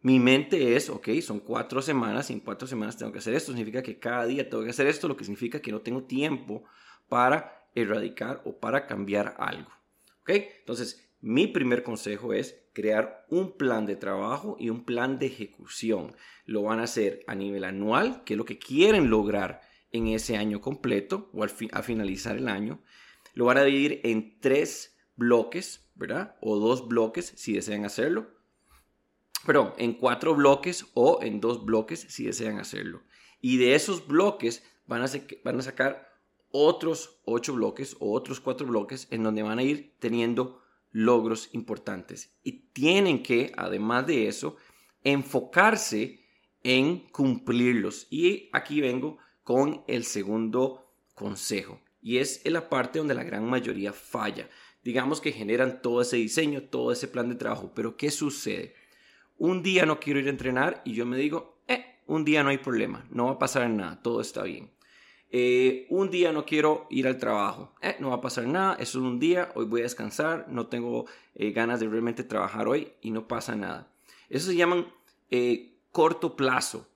mi 0.00 0.18
mente 0.18 0.74
es, 0.74 0.88
ok, 0.88 1.10
son 1.20 1.40
cuatro 1.40 1.82
semanas 1.82 2.30
y 2.30 2.32
en 2.32 2.40
cuatro 2.40 2.66
semanas 2.66 2.96
tengo 2.96 3.12
que 3.12 3.18
hacer 3.18 3.34
esto. 3.34 3.52
Significa 3.52 3.82
que 3.82 3.98
cada 3.98 4.24
día 4.24 4.48
tengo 4.48 4.64
que 4.64 4.70
hacer 4.70 4.86
esto, 4.86 5.08
lo 5.08 5.16
que 5.18 5.24
significa 5.24 5.60
que 5.60 5.72
no 5.72 5.82
tengo 5.82 6.04
tiempo 6.04 6.64
para 7.06 7.66
erradicar 7.74 8.40
o 8.46 8.56
para 8.56 8.86
cambiar 8.86 9.34
algo. 9.38 9.70
¿Ok? 10.22 10.30
Entonces, 10.60 11.06
mi 11.22 11.46
primer 11.46 11.82
consejo 11.82 12.34
es 12.34 12.60
crear 12.74 13.24
un 13.30 13.56
plan 13.56 13.86
de 13.86 13.96
trabajo 13.96 14.56
y 14.58 14.68
un 14.68 14.84
plan 14.84 15.18
de 15.18 15.26
ejecución. 15.26 16.14
Lo 16.44 16.62
van 16.62 16.80
a 16.80 16.84
hacer 16.84 17.24
a 17.26 17.34
nivel 17.34 17.64
anual, 17.64 18.22
que 18.24 18.34
es 18.34 18.38
lo 18.38 18.44
que 18.44 18.58
quieren 18.58 19.08
lograr 19.08 19.62
en 19.90 20.08
ese 20.08 20.36
año 20.36 20.60
completo 20.60 21.30
o 21.32 21.42
al 21.42 21.52
a 21.72 21.82
finalizar 21.82 22.36
el 22.36 22.48
año. 22.48 22.82
Lo 23.32 23.46
van 23.46 23.56
a 23.56 23.64
dividir 23.64 24.00
en 24.04 24.38
tres 24.40 24.98
bloques, 25.16 25.88
¿verdad? 25.94 26.36
O 26.42 26.58
dos 26.58 26.86
bloques 26.86 27.32
si 27.36 27.54
desean 27.54 27.86
hacerlo 27.86 28.42
perdón, 29.44 29.72
en 29.78 29.94
cuatro 29.94 30.34
bloques 30.34 30.86
o 30.94 31.20
en 31.22 31.40
dos 31.40 31.64
bloques 31.64 32.00
si 32.08 32.24
desean 32.24 32.58
hacerlo. 32.58 33.02
Y 33.40 33.56
de 33.56 33.74
esos 33.74 34.06
bloques 34.06 34.64
van 34.86 35.02
a, 35.02 35.06
van 35.44 35.58
a 35.58 35.62
sacar 35.62 36.12
otros 36.50 37.20
ocho 37.24 37.54
bloques 37.54 37.96
o 37.98 38.12
otros 38.12 38.40
cuatro 38.40 38.66
bloques 38.66 39.08
en 39.10 39.22
donde 39.22 39.42
van 39.42 39.58
a 39.58 39.62
ir 39.62 39.94
teniendo 39.98 40.61
logros 40.92 41.48
importantes. 41.52 42.38
Y 42.44 42.70
tienen 42.72 43.22
que, 43.22 43.52
además 43.56 44.06
de 44.06 44.28
eso, 44.28 44.56
enfocarse 45.02 46.24
en 46.62 47.00
cumplirlos. 47.10 48.06
Y 48.10 48.48
aquí 48.52 48.80
vengo 48.80 49.18
con 49.42 49.82
el 49.88 50.04
segundo 50.04 50.94
consejo. 51.14 51.80
Y 52.00 52.18
es 52.18 52.44
en 52.46 52.52
la 52.52 52.68
parte 52.68 52.98
donde 52.98 53.14
la 53.14 53.24
gran 53.24 53.44
mayoría 53.44 53.92
falla. 53.92 54.48
Digamos 54.84 55.20
que 55.20 55.32
generan 55.32 55.82
todo 55.82 56.02
ese 56.02 56.16
diseño, 56.16 56.62
todo 56.62 56.92
ese 56.92 57.08
plan 57.08 57.28
de 57.28 57.34
trabajo. 57.34 57.72
Pero 57.74 57.96
¿qué 57.96 58.10
sucede? 58.10 58.74
un 59.42 59.60
día 59.60 59.86
no 59.86 59.98
quiero 59.98 60.20
ir 60.20 60.28
a 60.28 60.30
entrenar 60.30 60.82
y 60.84 60.94
yo 60.94 61.04
me 61.04 61.16
digo, 61.16 61.64
eh, 61.66 62.00
un 62.06 62.24
día 62.24 62.44
no 62.44 62.50
hay 62.50 62.58
problema, 62.58 63.04
no 63.10 63.26
va 63.26 63.32
a 63.32 63.38
pasar 63.40 63.68
nada, 63.68 64.00
todo 64.00 64.20
está 64.20 64.44
bien. 64.44 64.70
Eh, 65.34 65.86
un 65.88 66.10
día 66.10 66.30
no 66.30 66.44
quiero 66.44 66.86
ir 66.90 67.08
al 67.08 67.16
trabajo, 67.16 67.72
eh, 67.80 67.96
no 68.00 68.10
va 68.10 68.16
a 68.16 68.20
pasar 68.20 68.46
nada, 68.46 68.76
es 68.78 68.94
un 68.94 69.18
día, 69.18 69.50
hoy 69.54 69.64
voy 69.64 69.80
a 69.80 69.84
descansar, 69.84 70.44
no 70.50 70.66
tengo 70.66 71.06
eh, 71.34 71.52
ganas 71.52 71.80
de 71.80 71.88
realmente 71.88 72.22
trabajar 72.22 72.68
hoy 72.68 72.92
y 73.00 73.12
no 73.12 73.26
pasa 73.26 73.56
nada. 73.56 73.90
Eso 74.28 74.48
se 74.48 74.56
llaman 74.56 74.92
corto 75.90 76.36
plazo, 76.36 76.86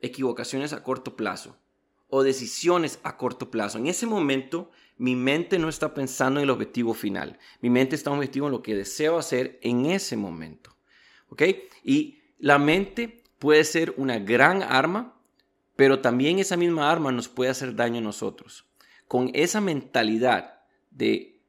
equivocaciones 0.00 0.72
a 0.72 0.84
corto 0.84 1.16
plazo 1.16 1.56
o 2.06 2.22
decisiones 2.22 3.00
a 3.02 3.16
corto 3.16 3.50
plazo. 3.50 3.78
En 3.78 3.88
ese 3.88 4.06
momento, 4.06 4.70
mi 4.96 5.16
mente 5.16 5.58
no 5.58 5.68
está 5.68 5.92
pensando 5.92 6.38
en 6.38 6.44
el 6.44 6.50
objetivo 6.50 6.94
final. 6.94 7.40
Mi 7.60 7.70
mente 7.70 7.96
está 7.96 8.12
objetivo 8.12 8.46
en 8.46 8.52
lo 8.52 8.62
que 8.62 8.76
deseo 8.76 9.18
hacer 9.18 9.58
en 9.62 9.86
ese 9.86 10.16
momento. 10.16 10.76
¿Ok? 11.30 11.42
Y 11.82 12.20
la 12.38 12.58
mente 12.58 13.24
puede 13.40 13.64
ser 13.64 13.94
una 13.96 14.20
gran 14.20 14.62
arma, 14.62 15.16
pero 15.76 16.00
también 16.00 16.38
esa 16.38 16.56
misma 16.56 16.90
arma 16.90 17.12
nos 17.12 17.28
puede 17.28 17.50
hacer 17.50 17.74
daño 17.74 17.98
a 17.98 18.02
nosotros. 18.02 18.66
Con 19.08 19.30
esa 19.34 19.60
mentalidad 19.60 20.60
de, 20.90 21.40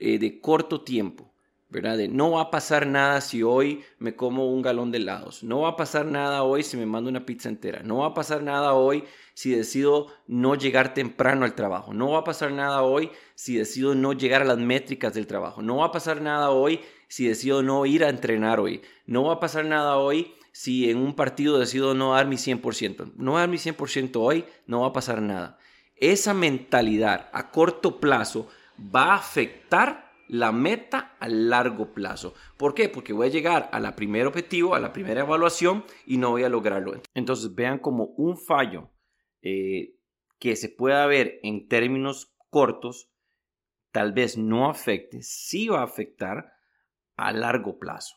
eh, 0.00 0.18
de 0.18 0.40
corto 0.40 0.82
tiempo, 0.82 1.30
¿verdad? 1.70 1.98
no 2.08 2.32
va 2.32 2.42
a 2.42 2.50
pasar 2.50 2.86
nada 2.86 3.20
si 3.20 3.44
hoy 3.44 3.84
me 3.98 4.16
como 4.16 4.52
un 4.52 4.60
galón 4.60 4.90
de 4.90 4.98
helados, 4.98 5.44
no 5.44 5.60
va 5.60 5.70
a 5.70 5.76
pasar 5.76 6.04
nada 6.04 6.42
hoy 6.42 6.64
si 6.64 6.76
me 6.76 6.84
mando 6.84 7.08
una 7.08 7.24
pizza 7.24 7.48
entera, 7.48 7.82
no 7.84 7.98
va 7.98 8.06
a 8.06 8.14
pasar 8.14 8.42
nada 8.42 8.74
hoy 8.74 9.04
si 9.34 9.50
decido 9.50 10.08
no 10.26 10.56
llegar 10.56 10.94
temprano 10.94 11.44
al 11.44 11.54
trabajo, 11.54 11.94
no 11.94 12.10
va 12.10 12.18
a 12.18 12.24
pasar 12.24 12.50
nada 12.50 12.82
hoy 12.82 13.10
si 13.36 13.56
decido 13.56 13.94
no 13.94 14.12
llegar 14.12 14.42
a 14.42 14.46
las 14.46 14.58
métricas 14.58 15.14
del 15.14 15.28
trabajo, 15.28 15.62
no 15.62 15.76
va 15.76 15.86
a 15.86 15.92
pasar 15.92 16.20
nada 16.20 16.50
hoy 16.50 16.80
si 17.06 17.28
decido 17.28 17.62
no 17.62 17.86
ir 17.86 18.04
a 18.04 18.08
entrenar 18.08 18.58
hoy, 18.58 18.82
no 19.06 19.24
va 19.24 19.34
a 19.34 19.40
pasar 19.40 19.64
nada 19.64 19.96
hoy 19.96 20.34
si 20.52 20.90
en 20.90 20.98
un 20.98 21.14
partido 21.14 21.58
decido 21.58 21.94
no 21.94 22.14
dar 22.14 22.26
mi 22.26 22.36
100%, 22.36 23.12
no 23.16 23.36
dar 23.36 23.48
mi 23.48 23.56
100% 23.56 24.16
hoy, 24.16 24.44
no 24.66 24.80
va 24.80 24.88
a 24.88 24.92
pasar 24.92 25.22
nada. 25.22 25.58
Esa 25.96 26.34
mentalidad 26.34 27.28
a 27.32 27.50
corto 27.50 28.00
plazo 28.00 28.48
va 28.78 29.12
a 29.12 29.16
afectar 29.16 30.10
la 30.28 30.52
meta 30.52 31.16
a 31.18 31.28
largo 31.28 31.92
plazo. 31.92 32.34
¿Por 32.56 32.72
qué? 32.72 32.88
Porque 32.88 33.12
voy 33.12 33.26
a 33.26 33.30
llegar 33.30 33.68
a 33.72 33.80
la 33.80 33.96
primer 33.96 34.26
objetivo, 34.26 34.74
a 34.74 34.80
la 34.80 34.92
primera 34.92 35.22
evaluación 35.22 35.84
y 36.06 36.18
no 36.18 36.30
voy 36.30 36.44
a 36.44 36.48
lograrlo. 36.48 37.00
Entonces 37.14 37.54
vean 37.54 37.78
como 37.80 38.04
un 38.16 38.38
fallo 38.38 38.90
eh, 39.42 39.96
que 40.38 40.54
se 40.54 40.68
pueda 40.68 41.04
ver 41.06 41.40
en 41.42 41.66
términos 41.66 42.32
cortos, 42.48 43.10
tal 43.90 44.12
vez 44.12 44.38
no 44.38 44.70
afecte, 44.70 45.22
sí 45.22 45.68
va 45.68 45.80
a 45.80 45.84
afectar 45.84 46.52
a 47.16 47.32
largo 47.32 47.78
plazo. 47.78 48.16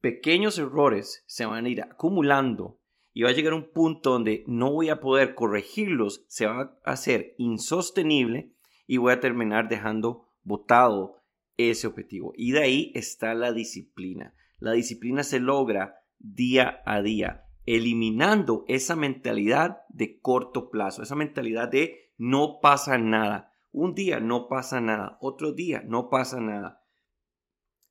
Pequeños 0.00 0.58
errores 0.58 1.24
se 1.26 1.44
van 1.46 1.64
a 1.64 1.68
ir 1.68 1.82
acumulando 1.82 2.78
y 3.12 3.22
va 3.22 3.30
a 3.30 3.32
llegar 3.32 3.52
un 3.52 3.72
punto 3.72 4.10
donde 4.10 4.44
no 4.46 4.70
voy 4.70 4.90
a 4.90 5.00
poder 5.00 5.34
corregirlos, 5.34 6.24
se 6.28 6.46
va 6.46 6.78
a 6.84 6.92
hacer 6.92 7.34
insostenible 7.36 8.52
y 8.86 8.98
voy 8.98 9.12
a 9.12 9.20
terminar 9.20 9.68
dejando 9.68 10.28
votado 10.44 11.22
ese 11.56 11.88
objetivo. 11.88 12.32
Y 12.36 12.52
de 12.52 12.62
ahí 12.62 12.92
está 12.94 13.34
la 13.34 13.52
disciplina. 13.52 14.34
La 14.58 14.72
disciplina 14.72 15.24
se 15.24 15.40
logra 15.40 15.96
día 16.18 16.80
a 16.86 17.02
día, 17.02 17.44
eliminando 17.66 18.64
esa 18.68 18.96
mentalidad 18.96 19.78
de 19.88 20.20
corto 20.20 20.70
plazo, 20.70 21.02
esa 21.02 21.16
mentalidad 21.16 21.68
de 21.68 22.12
no 22.16 22.60
pasa 22.60 22.98
nada. 22.98 23.52
Un 23.72 23.94
día 23.94 24.20
no 24.20 24.48
pasa 24.48 24.80
nada, 24.80 25.18
otro 25.20 25.52
día 25.52 25.82
no 25.84 26.08
pasa 26.08 26.40
nada. 26.40 26.84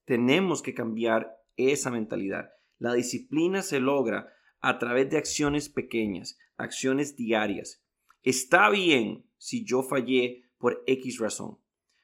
Tenemos 0.05 0.61
que 0.61 0.73
cambiar 0.73 1.36
esa 1.57 1.91
mentalidad. 1.91 2.51
La 2.77 2.93
disciplina 2.93 3.61
se 3.61 3.79
logra 3.79 4.33
a 4.61 4.79
través 4.79 5.09
de 5.09 5.17
acciones 5.17 5.69
pequeñas, 5.69 6.37
acciones 6.55 7.15
diarias. 7.15 7.83
Está 8.23 8.69
bien 8.69 9.25
si 9.37 9.65
yo 9.65 9.83
fallé 9.83 10.45
por 10.57 10.83
X 10.87 11.19
razón 11.19 11.59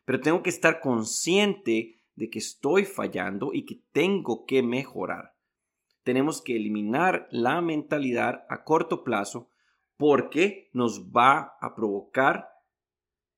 pero 0.05 0.19
tengo 0.19 0.43
que 0.43 0.49
estar 0.49 0.79
consciente 0.79 2.01
de 2.15 2.29
que 2.29 2.39
estoy 2.39 2.85
fallando 2.85 3.53
y 3.53 3.65
que 3.65 3.81
tengo 3.91 4.45
que 4.45 4.61
mejorar. 4.61 5.35
Tenemos 6.03 6.41
que 6.41 6.57
eliminar 6.57 7.27
la 7.31 7.61
mentalidad 7.61 8.45
a 8.49 8.63
corto 8.63 9.03
plazo 9.03 9.49
porque 9.97 10.69
nos 10.73 11.09
va 11.09 11.55
a 11.61 11.75
provocar 11.75 12.49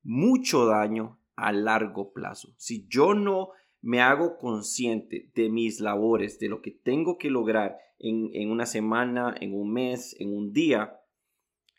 mucho 0.02 0.66
daño 0.66 1.20
a 1.36 1.52
largo 1.52 2.12
plazo. 2.12 2.54
Si 2.58 2.88
yo 2.88 3.14
no 3.14 3.50
me 3.86 4.02
hago 4.02 4.40
consciente 4.40 5.30
de 5.36 5.48
mis 5.48 5.80
labores, 5.80 6.40
de 6.40 6.50
lo 6.50 6.64
que 6.64 6.72
tengo 6.72 7.20
que 7.20 7.30
lograr 7.30 7.78
en, 8.00 8.32
en, 8.34 8.50
una 8.50 8.66
semana, 8.66 9.36
en 9.40 9.54
un 9.54 9.72
mes, 9.72 10.16
en 10.20 10.36
un 10.36 10.54
día, 10.54 11.00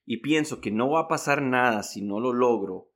y 0.04 0.18
pienso 0.18 0.60
que 0.60 0.70
no 0.70 0.88
va 0.88 1.00
a 1.00 1.08
pasar 1.08 1.42
nada 1.42 1.82
si 1.82 2.02
no 2.02 2.20
lo 2.20 2.32
logro, 2.32 2.92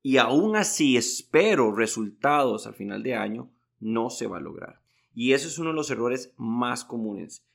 y 0.00 0.16
aún 0.16 0.56
así 0.56 0.96
espero 0.96 1.72
resultados 1.72 2.66
al 2.66 2.72
final 2.72 3.02
de 3.02 3.16
año, 3.16 3.52
no 3.80 4.08
se 4.08 4.26
va 4.26 4.38
a 4.38 4.40
lograr. 4.40 4.80
Y 5.12 5.34
eso 5.34 5.46
es 5.46 5.58
uno 5.58 5.68
de 5.68 5.76
los 5.76 5.90
errores 5.90 6.32
más 6.38 6.86
comunes, 6.86 7.46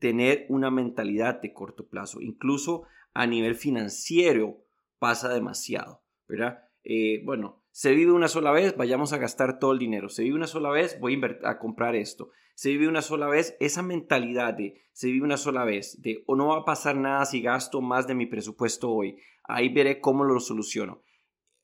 tener 0.00 0.46
una 0.48 0.72
mentalidad 0.72 1.40
de 1.40 1.52
corto 1.52 1.86
plazo. 1.86 2.20
Incluso 2.20 2.82
a 3.12 3.28
nivel 3.28 3.54
financiero 3.54 4.64
pasa 4.98 5.32
demasiado, 5.32 6.02
¿verdad? 6.26 6.64
Eh, 6.82 7.22
bueno, 7.24 7.62
se 7.74 7.92
vive 7.92 8.12
una 8.12 8.28
sola 8.28 8.52
vez, 8.52 8.76
vayamos 8.76 9.12
a 9.12 9.18
gastar 9.18 9.58
todo 9.58 9.72
el 9.72 9.80
dinero. 9.80 10.08
Se 10.08 10.22
vive 10.22 10.36
una 10.36 10.46
sola 10.46 10.70
vez, 10.70 11.00
voy 11.00 11.20
a, 11.42 11.58
comprar 11.58 11.96
esto. 11.96 12.30
Se 12.54 12.70
vive 12.70 12.86
una 12.86 13.02
sola 13.02 13.26
vez, 13.26 13.56
esa 13.58 13.82
mentalidad 13.82 14.54
de 14.54 14.80
se 14.92 15.08
vive 15.08 15.24
una 15.24 15.36
sola 15.36 15.64
vez, 15.64 16.00
de 16.00 16.22
o 16.26 16.36
no 16.36 16.46
va 16.46 16.58
a 16.58 16.64
pasar 16.64 16.96
nada 16.96 17.24
si 17.24 17.42
gasto 17.42 17.80
más 17.80 18.06
de 18.06 18.14
mi 18.14 18.26
presupuesto 18.26 18.92
hoy. 18.92 19.18
Ahí 19.42 19.74
veré 19.74 20.00
cómo 20.00 20.22
lo 20.22 20.38
soluciono 20.38 21.02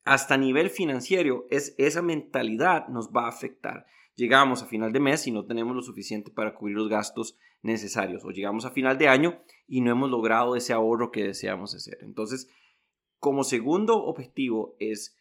hasta 0.04 0.36
nivel 0.36 0.70
financiero, 0.70 1.46
es, 1.50 1.74
esa 1.78 2.02
mentalidad 2.02 2.88
nos 2.88 3.10
va 3.10 3.26
a 3.26 3.28
afectar. 3.28 3.86
Llegamos 4.16 4.62
a 4.62 4.66
final 4.66 4.92
de 4.92 5.00
mes 5.00 5.26
y 5.26 5.30
no 5.30 5.46
tenemos 5.46 5.76
lo 5.76 5.82
suficiente 5.82 6.30
para 6.30 6.54
cubrir 6.54 6.76
los 6.76 6.88
gastos 6.88 7.38
necesarios. 7.62 8.24
O 8.24 8.30
llegamos 8.30 8.64
a 8.64 8.70
final 8.70 8.98
de 8.98 9.08
año 9.08 9.40
y 9.66 9.80
no 9.80 9.90
hemos 9.90 10.10
logrado 10.10 10.56
ese 10.56 10.72
ahorro 10.72 11.10
que 11.10 11.24
deseamos 11.24 11.74
hacer. 11.74 11.98
Entonces, 12.02 12.48
como 13.18 13.44
segundo 13.44 14.02
objetivo 14.04 14.74
es 14.78 15.16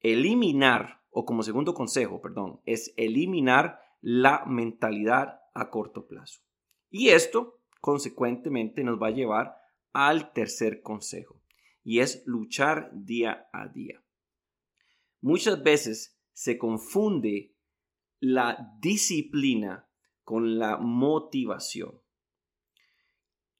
eliminar, 0.00 1.02
o 1.10 1.24
como 1.24 1.42
segundo 1.42 1.74
consejo, 1.74 2.20
perdón, 2.20 2.60
es 2.64 2.92
eliminar 2.96 3.80
la 4.00 4.44
mentalidad 4.46 5.40
a 5.54 5.70
corto 5.70 6.06
plazo. 6.06 6.40
Y 6.90 7.08
esto, 7.08 7.60
consecuentemente, 7.80 8.84
nos 8.84 9.00
va 9.00 9.08
a 9.08 9.12
llevar 9.12 9.56
al 9.92 10.32
tercer 10.32 10.82
consejo, 10.82 11.42
y 11.82 12.00
es 12.00 12.22
luchar 12.26 12.90
día 12.92 13.48
a 13.52 13.68
día. 13.68 14.02
Muchas 15.20 15.62
veces 15.62 16.16
se 16.32 16.58
confunde 16.58 17.56
la 18.20 18.76
disciplina 18.80 19.88
con 20.22 20.58
la 20.58 20.76
motivación. 20.76 22.00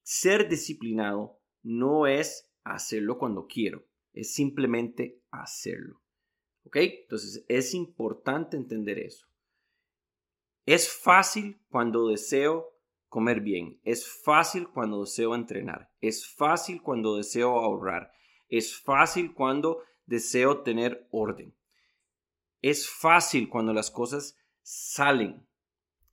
Ser 0.02 0.48
disciplinado 0.48 1.40
no 1.62 2.06
es 2.06 2.52
hacerlo 2.64 3.18
cuando 3.18 3.46
quiero, 3.46 3.86
es 4.12 4.32
simplemente 4.34 5.22
hacerlo. 5.30 6.00
¿Ok? 6.68 6.76
Entonces 6.76 7.46
es 7.48 7.72
importante 7.72 8.58
entender 8.58 8.98
eso. 8.98 9.26
Es 10.66 10.92
fácil 10.92 11.58
cuando 11.70 12.08
deseo 12.08 12.74
comer 13.08 13.40
bien, 13.40 13.80
es 13.84 14.06
fácil 14.06 14.68
cuando 14.68 15.00
deseo 15.00 15.34
entrenar, 15.34 15.90
es 16.02 16.28
fácil 16.28 16.82
cuando 16.82 17.16
deseo 17.16 17.58
ahorrar, 17.58 18.12
es 18.50 18.78
fácil 18.78 19.32
cuando 19.32 19.82
deseo 20.04 20.60
tener 20.60 21.08
orden. 21.10 21.56
Es 22.60 22.86
fácil 22.86 23.48
cuando 23.48 23.72
las 23.72 23.90
cosas 23.90 24.36
salen 24.60 25.48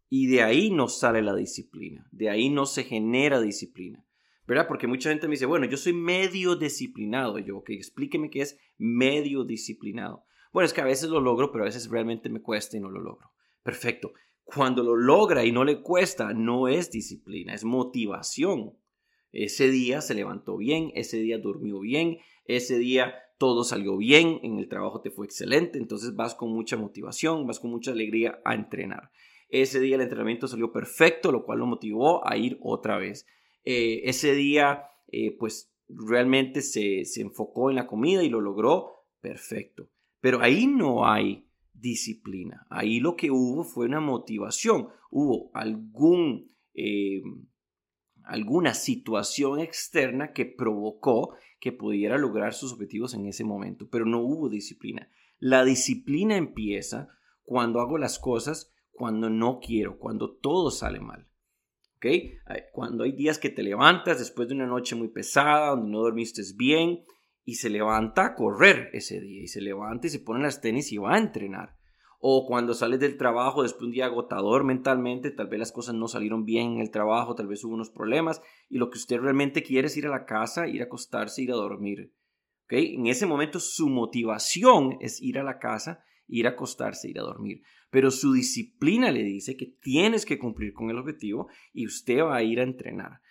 y 0.08 0.28
de 0.28 0.42
ahí 0.42 0.70
no 0.70 0.88
sale 0.88 1.22
la 1.22 1.36
disciplina, 1.36 2.08
de 2.14 2.30
ahí 2.30 2.50
no 2.50 2.66
se 2.66 2.86
genera 2.86 3.42
disciplina. 3.42 4.06
¿Verdad? 4.48 4.68
Porque 4.68 4.88
mucha 4.88 5.10
gente 5.10 5.28
me 5.28 5.32
dice, 5.32 5.48
bueno, 5.48 5.66
yo 5.66 5.76
soy 5.76 5.94
medio 5.94 6.56
disciplinado. 6.56 7.40
Y 7.40 7.46
yo, 7.46 7.58
ok, 7.58 7.72
explíqueme 7.72 8.30
qué 8.30 8.42
es 8.42 8.60
medio 8.78 9.44
disciplinado. 9.44 10.24
Bueno, 10.56 10.68
es 10.68 10.74
que 10.74 10.80
a 10.80 10.86
veces 10.86 11.10
lo 11.10 11.20
logro, 11.20 11.52
pero 11.52 11.66
a 11.66 11.68
veces 11.68 11.90
realmente 11.90 12.30
me 12.30 12.42
cuesta 12.42 12.78
y 12.78 12.80
no 12.80 12.90
lo 12.90 13.02
logro. 13.02 13.30
Perfecto. 13.62 14.14
Cuando 14.46 14.84
lo 14.84 14.96
logra 14.96 15.44
y 15.44 15.52
no 15.52 15.66
le 15.66 15.82
cuesta, 15.82 16.32
no 16.34 16.70
es 16.70 16.92
disciplina, 16.92 17.54
es 17.54 17.66
motivación. 17.66 18.72
Ese 19.34 19.70
día 19.70 20.00
se 20.00 20.14
levantó 20.14 20.56
bien, 20.56 20.94
ese 20.96 21.18
día 21.18 21.40
durmió 21.40 21.82
bien, 21.82 22.20
ese 22.46 22.78
día 22.78 23.16
todo 23.38 23.66
salió 23.66 23.98
bien, 23.98 24.40
en 24.44 24.58
el 24.58 24.70
trabajo 24.70 25.02
te 25.02 25.12
fue 25.12 25.26
excelente, 25.26 25.78
entonces 25.78 26.16
vas 26.16 26.36
con 26.36 26.54
mucha 26.54 26.78
motivación, 26.78 27.46
vas 27.46 27.60
con 27.60 27.72
mucha 27.72 27.92
alegría 27.92 28.40
a 28.46 28.56
entrenar. 28.56 29.12
Ese 29.50 29.82
día 29.82 29.98
el 29.98 30.04
entrenamiento 30.04 30.48
salió 30.48 30.72
perfecto, 30.72 31.34
lo 31.34 31.44
cual 31.44 31.60
lo 31.60 31.66
motivó 31.66 32.26
a 32.26 32.38
ir 32.38 32.60
otra 32.62 32.98
vez. 32.98 33.28
Eh, 33.66 34.04
ese 34.06 34.34
día, 34.34 34.86
eh, 35.10 35.36
pues 35.38 35.70
realmente 35.90 36.62
se, 36.62 37.04
se 37.04 37.20
enfocó 37.20 37.70
en 37.72 37.76
la 37.76 37.88
comida 37.88 38.24
y 38.24 38.30
lo 38.30 38.40
logró 38.40 39.04
perfecto. 39.20 39.90
Pero 40.22 40.42
ahí 40.42 40.68
no 40.68 41.06
hay 41.08 41.48
disciplina. 41.74 42.66
Ahí 42.70 43.00
lo 43.00 43.16
que 43.16 43.32
hubo 43.32 43.64
fue 43.64 43.86
una 43.86 44.00
motivación. 44.00 44.90
Hubo 45.12 45.52
algún, 45.54 46.48
eh, 46.74 47.22
alguna 48.24 48.74
situación 48.74 49.60
externa 49.60 50.34
que 50.34 50.46
provocó 50.46 51.36
que 51.60 51.72
pudiera 51.72 52.18
lograr 52.18 52.54
sus 52.54 52.74
objetivos 52.74 53.14
en 53.14 53.26
ese 53.26 53.44
momento, 53.44 53.88
pero 53.90 54.06
no 54.06 54.22
hubo 54.22 54.50
disciplina. 54.50 55.10
La 55.40 55.64
disciplina 55.64 56.38
empieza 56.38 57.10
cuando 57.44 57.80
hago 57.80 57.98
las 57.98 58.20
cosas 58.20 58.74
cuando 58.92 59.30
no 59.30 59.60
quiero, 59.60 60.00
cuando 60.00 60.32
todo 60.32 60.72
sale 60.72 61.00
mal. 61.00 61.28
¿Ok? 61.98 62.06
Cuando 62.72 63.04
hay 63.04 63.12
días 63.14 63.40
que 63.40 63.50
te 63.50 63.64
levantas 63.64 64.20
después 64.20 64.48
de 64.48 64.56
una 64.56 64.68
noche 64.68 64.96
muy 64.96 65.10
pesada, 65.10 65.72
donde 65.72 65.92
no 65.92 66.02
dormiste 66.02 66.42
bien, 66.56 67.04
y 67.46 67.56
se 67.56 67.70
levanta 67.70 68.26
a 68.26 68.36
correr 68.36 68.90
ese 68.92 69.22
día, 69.22 69.44
y 69.44 69.48
se 69.48 69.62
levanta 69.62 70.08
y 70.08 70.10
se 70.10 70.20
pone 70.20 70.44
las 70.44 70.60
tenis 70.60 70.92
y 70.92 70.98
va 70.98 71.16
a 71.16 71.20
entrenar. 71.20 71.78
O 72.20 72.48
cuando 72.48 72.74
sales 72.74 73.00
del 73.00 73.18
trabajo 73.18 73.64
después 73.64 73.82
de 73.82 73.86
un 73.86 73.92
día 73.92 74.06
agotador 74.08 74.64
mentalmente, 74.64 75.32
tal 75.32 75.48
vez 75.48 75.60
las 75.60 75.72
cosas 75.72 75.96
no 75.96 76.08
salieron 76.08 76.44
bien 76.44 76.74
en 76.74 76.80
el 76.80 76.92
trabajo, 76.92 77.36
tal 77.36 77.48
vez 77.48 77.64
hubo 77.64 77.76
unos 77.76 77.92
problemas, 77.92 78.42
y 78.68 78.78
lo 78.78 78.90
que 78.90 78.98
usted 78.98 79.20
realmente 79.20 79.64
quiere 79.64 79.88
es 79.88 79.96
ir 79.96 80.08
a 80.08 80.10
la 80.10 80.26
casa, 80.26 80.68
ir 80.68 80.82
a 80.82 80.86
acostarse, 80.86 81.44
ir 81.44 81.52
a 81.52 81.56
dormir. 81.56 82.14
¿Ok? 82.66 82.74
En 82.74 83.08
ese 83.08 83.28
momento 83.28 83.60
su 83.60 83.90
motivación 83.90 84.98
es 85.00 85.22
ir 85.22 85.38
a 85.38 85.44
la 85.44 85.60
casa, 85.60 86.04
ir 86.28 86.48
a 86.48 86.52
acostarse, 86.52 87.08
ir 87.08 87.20
a 87.20 87.24
dormir 87.24 87.62
pero 87.96 88.12
su 88.12 88.34
disciplina 88.34 89.10
le 89.10 89.24
dice 89.24 89.56
que 89.56 89.68
tienes 89.68 90.26
que 90.26 90.38
cumplir 90.38 90.74
con 90.74 90.90
el 90.90 90.98
objetivo 90.98 91.48
y 91.72 91.86
usted 91.86 92.20
va 92.20 92.36
a 92.36 92.44
ir 92.44 92.60
a 92.60 92.64
entrenar. 92.64 93.22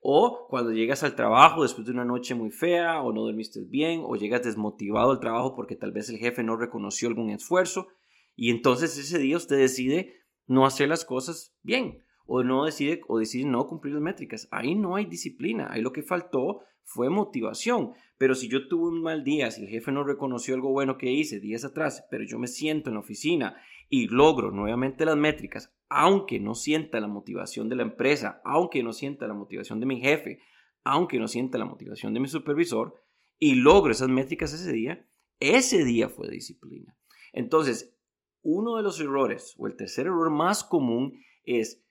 O 0.00 0.46
cuando 0.48 0.72
llegas 0.72 1.02
al 1.02 1.16
trabajo 1.16 1.62
después 1.62 1.86
de 1.86 1.92
una 1.92 2.04
noche 2.04 2.34
muy 2.34 2.50
fea 2.50 3.02
o 3.02 3.12
no 3.12 3.22
dormiste 3.22 3.64
bien 3.64 4.02
o 4.04 4.16
llegas 4.16 4.44
desmotivado 4.44 5.10
al 5.10 5.20
trabajo 5.20 5.54
porque 5.54 5.76
tal 5.76 5.92
vez 5.92 6.08
el 6.08 6.18
jefe 6.18 6.42
no 6.42 6.56
reconoció 6.56 7.08
algún 7.08 7.30
esfuerzo 7.30 7.88
y 8.36 8.50
entonces 8.50 8.96
ese 8.96 9.18
día 9.18 9.36
usted 9.36 9.58
decide 9.58 10.14
no 10.46 10.64
hacer 10.64 10.88
las 10.88 11.04
cosas 11.04 11.54
bien 11.62 12.04
o 12.26 12.42
no 12.44 12.64
decide 12.64 13.00
o 13.08 13.18
decide 13.18 13.46
no 13.46 13.66
cumplir 13.66 13.94
las 13.94 14.02
métricas. 14.02 14.48
Ahí 14.50 14.74
no 14.74 14.96
hay 14.96 15.06
disciplina, 15.06 15.68
ahí 15.70 15.80
lo 15.80 15.92
que 15.92 16.02
faltó 16.02 16.60
fue 16.88 17.10
motivación. 17.10 17.92
Pero 18.16 18.34
si 18.34 18.48
yo 18.48 18.66
tuve 18.66 18.88
un 18.88 19.02
mal 19.02 19.22
día, 19.22 19.50
si 19.50 19.62
el 19.62 19.68
jefe 19.68 19.92
no 19.92 20.04
reconoció 20.04 20.54
algo 20.54 20.72
bueno 20.72 20.96
que 20.96 21.12
hice 21.12 21.38
días 21.38 21.64
atrás, 21.64 22.06
pero 22.10 22.24
yo 22.24 22.38
me 22.38 22.46
siento 22.46 22.88
en 22.88 22.94
la 22.94 23.00
oficina 23.00 23.56
y 23.90 24.08
logro 24.08 24.50
nuevamente 24.50 25.04
las 25.04 25.16
métricas, 25.16 25.76
aunque 25.90 26.40
no 26.40 26.54
sienta 26.54 26.98
la 27.00 27.06
motivación 27.06 27.68
de 27.68 27.76
la 27.76 27.82
empresa, 27.82 28.40
aunque 28.42 28.82
no 28.82 28.94
sienta 28.94 29.26
la 29.26 29.34
motivación 29.34 29.80
de 29.80 29.86
mi 29.86 30.00
jefe, 30.00 30.40
aunque 30.82 31.18
no 31.18 31.28
sienta 31.28 31.58
la 31.58 31.66
motivación 31.66 32.14
de 32.14 32.20
mi 32.20 32.28
supervisor, 32.28 32.94
y 33.38 33.56
logro 33.56 33.92
esas 33.92 34.08
métricas 34.08 34.54
ese 34.54 34.72
día, 34.72 35.06
ese 35.40 35.84
día 35.84 36.08
fue 36.08 36.30
disciplina. 36.30 36.96
Entonces, 37.32 37.94
uno 38.42 38.76
de 38.76 38.82
los 38.82 38.98
errores, 38.98 39.54
o 39.58 39.66
el 39.66 39.76
tercer 39.76 40.06
error 40.06 40.30
más 40.30 40.64
común, 40.64 41.20
es 41.44 41.84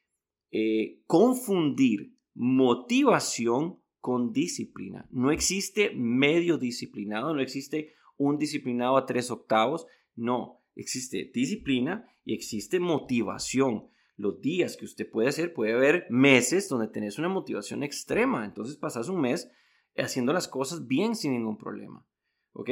eh, 0.51 1.03
confundir 1.05 2.15
motivación 2.33 3.79
con 4.07 4.31
disciplina. 4.31 5.05
No 5.11 5.31
existe 5.31 5.91
medio 5.93 6.57
disciplinado, 6.57 7.35
no 7.35 7.41
existe 7.41 7.91
un 8.15 8.37
disciplinado 8.37 8.95
a 8.95 9.05
tres 9.05 9.29
octavos, 9.31 9.85
no, 10.15 10.61
existe 10.77 11.29
disciplina 11.33 12.09
y 12.23 12.33
existe 12.33 12.79
motivación. 12.79 13.89
Los 14.15 14.39
días 14.39 14.77
que 14.77 14.85
usted 14.85 15.11
puede 15.11 15.27
hacer, 15.27 15.53
puede 15.53 15.73
haber 15.73 16.07
meses 16.09 16.69
donde 16.69 16.87
tenés 16.87 17.19
una 17.19 17.27
motivación 17.27 17.83
extrema, 17.83 18.45
entonces 18.45 18.77
pasas 18.77 19.09
un 19.09 19.19
mes 19.19 19.51
haciendo 19.97 20.31
las 20.31 20.47
cosas 20.47 20.87
bien 20.87 21.13
sin 21.13 21.33
ningún 21.33 21.57
problema, 21.57 22.07
¿ok? 22.53 22.69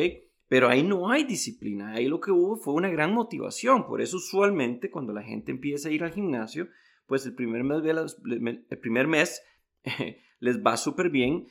Pero 0.48 0.70
ahí 0.70 0.84
no 0.84 1.10
hay 1.10 1.26
disciplina, 1.26 1.96
ahí 1.96 2.08
lo 2.08 2.22
que 2.22 2.32
hubo 2.32 2.56
fue 2.56 2.76
una 2.76 2.88
gran 2.88 3.14
motivación, 3.14 3.88
por 3.88 4.02
eso 4.02 4.16
usualmente 4.16 4.90
cuando 4.90 5.12
la 5.12 5.22
gente 5.22 5.52
empieza 5.52 5.90
a 5.90 5.92
ir 5.92 6.06
al 6.06 6.14
gimnasio, 6.14 6.70
pues 7.08 7.26
el 7.26 7.36
primer 7.36 7.66
mes, 7.66 7.84
el 8.70 8.80
primer 8.80 9.08
mes 9.08 9.42
les 10.40 10.62
va 10.62 10.78
súper 10.78 11.10
bien, 11.10 11.48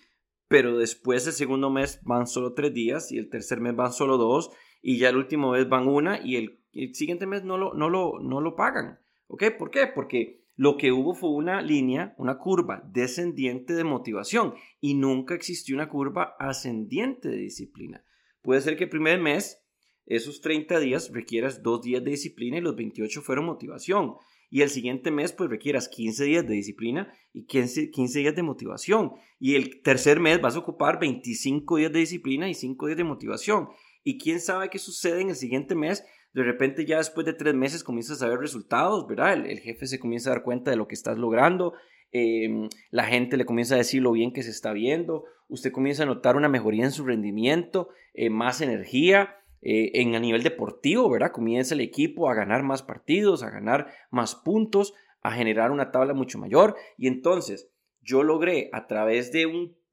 pero 0.49 0.79
después 0.79 1.27
el 1.27 1.33
segundo 1.33 1.71
mes 1.71 2.01
van 2.03 2.27
solo 2.27 2.55
tres 2.55 2.73
días 2.73 3.11
y 3.13 3.19
el 3.19 3.29
tercer 3.29 3.61
mes 3.61 3.75
van 3.75 3.93
solo 3.93 4.19
dos 4.19 4.51
y 4.83 4.99
ya 4.99 5.09
el 5.09 5.17
último 5.17 5.53
mes 5.53 5.69
van 5.69 5.89
una 5.89 6.21
y 6.25 6.37
el, 6.37 6.95
siguiente 6.95 7.27
mes 7.27 7.45
no 7.45 7.57
lo, 7.57 7.75
no, 7.75 7.89
lo, 7.89 8.21
no 8.21 8.41
lo 8.41 8.57
pagan. 8.57 8.99
¿Ok? 9.27 9.45
¿Por 9.59 9.71
qué? 9.71 9.87
Porque 9.87 10.45
lo 10.57 10.77
que 10.77 10.93
hubo 10.93 11.15
fue 11.15 11.31
una 11.31 11.63
línea, 11.63 12.15
una 12.19 12.39
curva 12.39 12.83
descendiente 12.93 13.75
de 13.75 13.85
motivación 13.85 14.55
y 14.81 14.95
nunca 14.95 15.35
existió 15.35 15.75
una 15.75 15.89
curva 15.89 16.37
ascendiente 16.39 17.29
de 17.29 17.37
disciplina. 17.37 18.05
Puede 18.43 18.61
ser 18.61 18.77
que 18.77 18.85
el 18.85 18.91
primer 18.91 19.21
mes, 19.21 19.65
esos 20.07 20.41
30 20.41 20.79
días, 20.79 21.11
requieras 21.13 21.63
dos 21.63 21.83
días 21.83 22.05
de 22.05 22.13
disciplina 22.13 22.59
y 22.59 22.61
los 22.61 22.77
28 22.77 23.23
fueron 23.23 23.47
motivación 23.47 24.17
y 24.51 24.63
el 24.63 24.71
siguiente 24.71 25.11
mes 25.11 25.33
pues 25.33 25.51
requieras 25.51 25.89
15 25.89 26.25
días 26.25 26.47
de 26.47 26.55
disciplina 26.55 27.13
y 27.33 27.45
15, 27.45 27.91
15 27.91 28.19
días 28.21 28.37
de 28.37 28.43
motivación. 28.43 29.13
Y 29.39 29.57
el 29.57 29.83
tercer 29.83 30.21
mes 30.21 30.41
vas 30.41 30.57
a 30.57 30.61
ocupar 30.61 31.01
25 31.01 31.77
días 31.77 31.93
de 31.93 31.99
disciplina 31.99 32.49
y 32.49 32.55
5 32.55 32.87
días 32.87 32.97
de 32.97 33.05
motivación. 33.05 33.69
Y 34.05 34.19
quién 34.19 34.41
sabe 34.41 34.69
qué 34.71 34.79
sucede 34.79 35.23
en 35.23 35.31
el 35.31 35.37
siguiente 35.37 35.75
mes. 35.75 36.05
De 36.33 36.43
repente 36.43 36.85
ya 36.85 36.99
después 36.99 37.25
de 37.27 37.33
tres 37.33 37.55
meses 37.55 37.85
comienzas 37.85 38.23
a 38.23 38.29
ver 38.29 38.39
resultados, 38.39 39.07
¿verdad? 39.07 39.35
El, 39.35 39.59
jefe 39.61 39.87
se 39.87 39.99
comienza 39.99 40.31
a 40.31 40.35
dar 40.35 40.43
cuenta 40.43 40.71
de 40.71 40.77
lo 40.77 40.89
que 40.89 40.95
estás 40.95 41.19
logrando. 41.19 41.75
Em, 42.13 42.69
la 42.91 43.05
gente 43.05 43.37
le 43.37 43.45
comienza 43.45 43.75
a 43.75 43.79
decir 43.79 44.03
lo 44.03 44.13
bien 44.13 44.33
que 44.33 44.43
se 44.43 44.51
está 44.51 44.73
viendo. 44.73 45.25
Usted 45.49 45.73
comienza 45.73 46.03
a 46.03 46.07
notar 46.07 46.37
una 46.37 46.49
mejoría 46.49 46.85
en 46.85 46.93
su 46.93 47.05
rendimiento, 47.05 47.89
eh, 48.15 48.31
más 48.31 48.61
energía 48.61 49.37
eh, 49.67 49.93
en 49.95 50.15
a 50.15 50.21
nivel 50.21 50.43
deportivo, 50.43 51.09
¿verdad? 51.09 51.33
Comienza 51.33 51.75
el 51.75 51.81
equipo 51.81 52.29
a 52.29 52.35
ganar 52.35 52.63
más 52.63 52.83
partidos, 52.83 53.43
a 53.43 53.49
ganar 53.49 53.89
más 54.11 54.35
puntos, 54.35 54.93
a 55.23 55.33
generar 55.33 55.71
una 55.71 55.91
tabla 55.91 56.13
mucho 56.13 56.39
mayor. 56.39 56.77
Y 56.99 57.07
entonces 57.07 57.71
yo 58.03 58.23
logré 58.23 58.69
a 58.75 58.87
través 58.87 59.33
de 59.33 59.47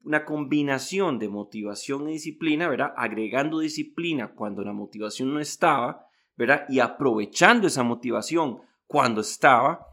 una 0.04 0.26
combinación 0.26 1.18
de 1.18 1.30
motivación 1.30 2.06
y 2.10 2.12
disciplina, 2.12 2.68
¿verdad? 2.68 2.92
Agregando 2.98 3.60
disciplina 3.60 4.34
cuando 4.34 4.62
la 4.62 4.74
motivación 4.74 5.32
no 5.32 5.40
estaba, 5.40 6.06
¿verdad? 6.36 6.66
Y 6.68 6.80
aprovechando 6.80 7.66
esa 7.66 7.82
motivación 7.82 8.60
cuando 8.86 9.22
estaba, 9.22 9.86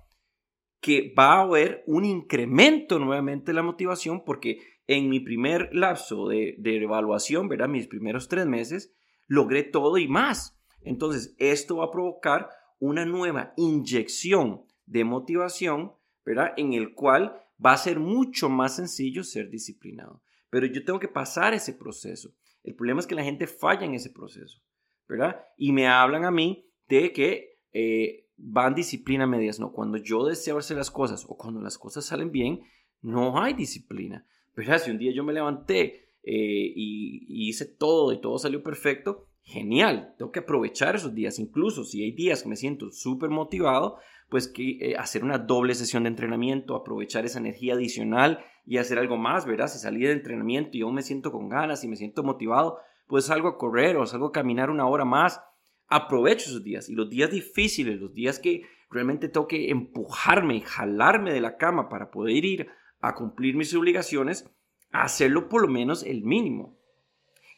que 0.82 1.14
va 1.18 1.36
a 1.36 1.42
haber 1.44 1.86
un 1.88 2.04
incremento 2.04 3.00
nuevamente 3.00 3.52
de 3.52 3.56
la 3.56 3.64
motivación 3.64 4.26
porque 4.26 4.60
en 4.88 5.08
mi 5.08 5.22
primer 5.22 5.70
lapso 5.74 6.28
de, 6.28 6.56
de 6.58 6.84
evaluación, 6.84 7.48
¿verdad? 7.48 7.70
Mis 7.70 7.88
primeros 7.88 8.28
tres 8.28 8.46
meses, 8.46 8.94
logré 9.30 9.64
todo 9.64 9.98
y 9.98 10.10
más. 10.10 10.60
Entonces, 10.82 11.34
esto 11.38 11.78
va 11.78 11.86
a 11.86 11.92
provocar 11.92 12.50
una 12.80 13.06
nueva 13.06 13.54
inyección 13.56 14.66
de 14.86 15.06
motivación, 15.06 15.94
¿verdad? 16.26 16.54
En 16.58 16.74
el 16.74 16.94
cual 16.94 17.42
va 17.64 17.74
a 17.74 17.78
ser 17.78 18.00
mucho 18.00 18.50
más 18.50 18.76
sencillo 18.76 19.24
ser 19.24 19.50
disciplinado. 19.50 20.22
Pero 20.50 20.66
yo 20.66 20.84
tengo 20.84 21.00
que 21.00 21.08
pasar 21.08 21.54
ese 21.54 21.74
proceso. 21.74 22.34
El 22.64 22.76
problema 22.76 23.00
es 23.00 23.08
que 23.08 23.16
la 23.16 23.24
gente 23.24 23.48
falla 23.48 23.86
en 23.86 23.94
ese 23.94 24.10
proceso, 24.10 24.60
¿verdad? 25.08 25.40
Y 25.58 25.72
me 25.72 25.88
hablan 25.88 26.26
a 26.26 26.32
mí 26.32 26.66
de 26.88 27.14
que 27.14 27.60
eh, 27.72 28.26
van 28.36 28.74
disciplina 28.74 29.28
medias. 29.28 29.60
No, 29.60 29.72
cuando 29.72 29.98
yo 29.98 30.26
deseo 30.26 30.58
hacer 30.58 30.78
las 30.78 30.92
cosas 30.92 31.26
o 31.28 31.38
cuando 31.38 31.62
las 31.62 31.78
cosas 31.78 32.06
salen 32.06 32.32
bien, 32.32 32.62
no 33.02 33.42
hay 33.42 33.54
disciplina. 33.54 34.26
¿Verdad? 34.56 34.80
Si 34.80 34.92
un 34.92 34.98
día 34.98 35.14
yo 35.14 35.24
me 35.24 35.34
levanté 35.34 36.09
eh, 36.24 36.74
y, 36.76 37.48
hice 37.50 37.66
todo 37.66 38.12
y 38.14 38.22
todo 38.22 38.38
salió 38.38 38.62
perfecto, 38.64 39.28
genial, 39.42 40.14
tengo 40.18 40.32
que 40.32 40.40
aprovechar 40.40 40.96
esos 40.96 41.16
días, 41.16 41.40
incluso 41.40 41.84
si 41.84 42.04
hay 42.04 42.12
días 42.12 42.44
que 42.44 42.50
me 42.50 42.56
siento 42.56 42.92
súper 42.92 43.30
motivado, 43.30 43.98
pues 44.30 44.48
que 44.48 44.78
eh, 44.80 44.96
hacer 44.98 45.24
una 45.24 45.40
doble 45.40 45.74
sesión 45.74 46.04
de 46.04 46.10
entrenamiento, 46.10 46.76
aprovechar 46.76 47.26
esa 47.26 47.40
energía 47.40 47.74
adicional 47.74 48.44
y 48.66 48.78
hacer 48.78 49.00
algo 49.00 49.18
más, 49.18 49.46
¿verdad? 49.46 49.68
Si 49.68 49.80
salí 49.80 50.02
de 50.02 50.12
entrenamiento 50.12 50.78
y 50.78 50.82
yo 50.82 50.92
me 50.92 51.02
siento 51.02 51.32
con 51.32 51.50
ganas 51.50 51.84
y 51.84 51.88
me 51.88 51.96
siento 51.96 52.24
motivado, 52.24 52.78
pues 53.08 53.26
salgo 53.26 53.48
a 53.48 53.58
correr 53.58 53.98
o 53.98 54.06
salgo 54.06 54.28
a 54.28 54.32
caminar 54.32 54.70
una 54.70 54.88
hora 54.88 55.06
más, 55.06 55.42
aprovecho 55.88 56.50
esos 56.50 56.64
días 56.64 56.88
y 56.90 56.94
los 56.94 57.10
días 57.10 57.32
difíciles, 57.32 58.00
los 58.00 58.14
días 58.14 58.38
que 58.38 58.62
realmente 58.92 59.30
tengo 59.30 59.48
que 59.48 59.70
empujarme 59.72 60.62
jalarme 60.62 61.34
de 61.34 61.42
la 61.42 61.58
cama 61.58 61.90
para 61.90 62.12
poder 62.12 62.46
ir 62.46 62.68
a 63.02 63.16
cumplir 63.16 63.56
mis 63.56 63.74
obligaciones, 63.74 64.50
hacerlo 64.92 65.50
por 65.50 65.62
lo 65.62 65.68
menos 65.68 66.04
el 66.04 66.24
mínimo. 66.24 66.78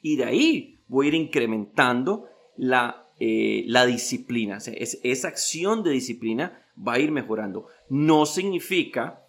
Y 0.01 0.17
de 0.17 0.25
ahí 0.25 0.83
voy 0.87 1.05
a 1.05 1.09
ir 1.09 1.15
incrementando 1.15 2.27
la, 2.57 3.09
eh, 3.19 3.63
la 3.67 3.85
disciplina. 3.85 4.57
esa 4.57 5.27
acción 5.27 5.83
de 5.83 5.91
disciplina 5.91 6.65
va 6.75 6.93
a 6.93 6.99
ir 6.99 7.11
mejorando. 7.11 7.67
No 7.89 8.25
significa 8.25 9.23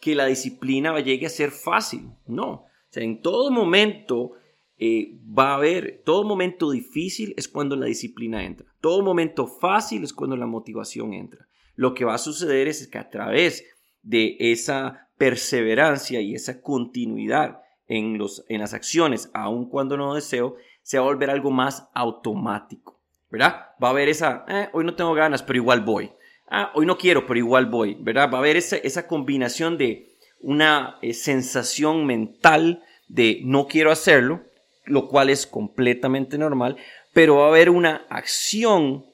que 0.00 0.14
la 0.14 0.26
disciplina 0.26 0.98
llegue 1.00 1.26
a 1.26 1.30
ser 1.30 1.50
fácil, 1.50 2.10
no. 2.26 2.66
en 2.94 3.20
todo 3.20 3.50
momento 3.50 4.32
eh, 4.78 5.18
va 5.26 5.52
a 5.52 5.56
haber, 5.56 6.02
todo 6.04 6.24
momento 6.24 6.70
difícil 6.70 7.32
es 7.36 7.48
cuando 7.48 7.76
la 7.76 7.86
disciplina 7.86 8.44
entra. 8.44 8.66
Todo 8.80 9.02
momento 9.02 9.46
fácil 9.46 10.04
es 10.04 10.12
cuando 10.12 10.36
la 10.36 10.46
motivación 10.46 11.14
entra. 11.14 11.48
Lo 11.74 11.94
que 11.94 12.04
va 12.04 12.14
a 12.14 12.18
suceder 12.18 12.68
es 12.68 12.86
que 12.86 12.98
a 12.98 13.08
través 13.10 13.64
de 14.02 14.36
esa 14.38 15.05
perseverancia 15.16 16.20
y 16.20 16.34
esa 16.34 16.60
continuidad 16.60 17.62
en, 17.88 18.18
los, 18.18 18.44
en 18.48 18.60
las 18.60 18.74
acciones, 18.74 19.30
aun 19.32 19.68
cuando 19.68 19.96
no 19.96 20.14
deseo, 20.14 20.56
se 20.82 20.98
va 20.98 21.04
a 21.04 21.08
volver 21.08 21.30
algo 21.30 21.50
más 21.50 21.88
automático, 21.94 23.00
¿verdad? 23.30 23.66
Va 23.82 23.88
a 23.88 23.90
haber 23.90 24.08
esa, 24.08 24.44
eh, 24.48 24.68
hoy 24.72 24.84
no 24.84 24.94
tengo 24.94 25.14
ganas, 25.14 25.42
pero 25.42 25.58
igual 25.58 25.80
voy. 25.80 26.10
Ah, 26.48 26.70
hoy 26.74 26.86
no 26.86 26.96
quiero, 26.96 27.26
pero 27.26 27.38
igual 27.38 27.66
voy, 27.66 27.96
¿verdad? 28.00 28.30
Va 28.30 28.38
a 28.38 28.40
haber 28.40 28.56
esa, 28.56 28.76
esa 28.76 29.06
combinación 29.06 29.78
de 29.78 30.12
una 30.40 30.98
eh, 31.02 31.12
sensación 31.12 32.06
mental 32.06 32.82
de 33.08 33.40
no 33.42 33.66
quiero 33.66 33.90
hacerlo, 33.90 34.42
lo 34.84 35.08
cual 35.08 35.30
es 35.30 35.46
completamente 35.46 36.38
normal, 36.38 36.76
pero 37.12 37.36
va 37.36 37.46
a 37.46 37.48
haber 37.48 37.70
una 37.70 38.06
acción 38.08 39.06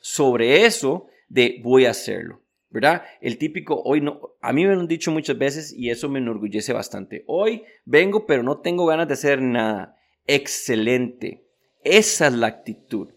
sobre 0.00 0.64
eso 0.64 1.06
de 1.28 1.60
voy 1.62 1.84
a 1.86 1.90
hacerlo. 1.90 2.39
¿Verdad? 2.70 3.02
El 3.20 3.36
típico, 3.36 3.82
hoy 3.84 4.00
no, 4.00 4.20
a 4.40 4.52
mí 4.52 4.64
me 4.64 4.74
lo 4.74 4.80
han 4.80 4.86
dicho 4.86 5.10
muchas 5.10 5.36
veces 5.36 5.74
y 5.76 5.90
eso 5.90 6.08
me 6.08 6.20
enorgullece 6.20 6.72
bastante. 6.72 7.24
Hoy 7.26 7.64
vengo, 7.84 8.26
pero 8.26 8.42
no 8.42 8.58
tengo 8.58 8.86
ganas 8.86 9.08
de 9.08 9.14
hacer 9.14 9.42
nada. 9.42 9.96
Excelente. 10.26 11.44
Esa 11.82 12.28
es 12.28 12.34
la 12.34 12.46
actitud, 12.46 13.08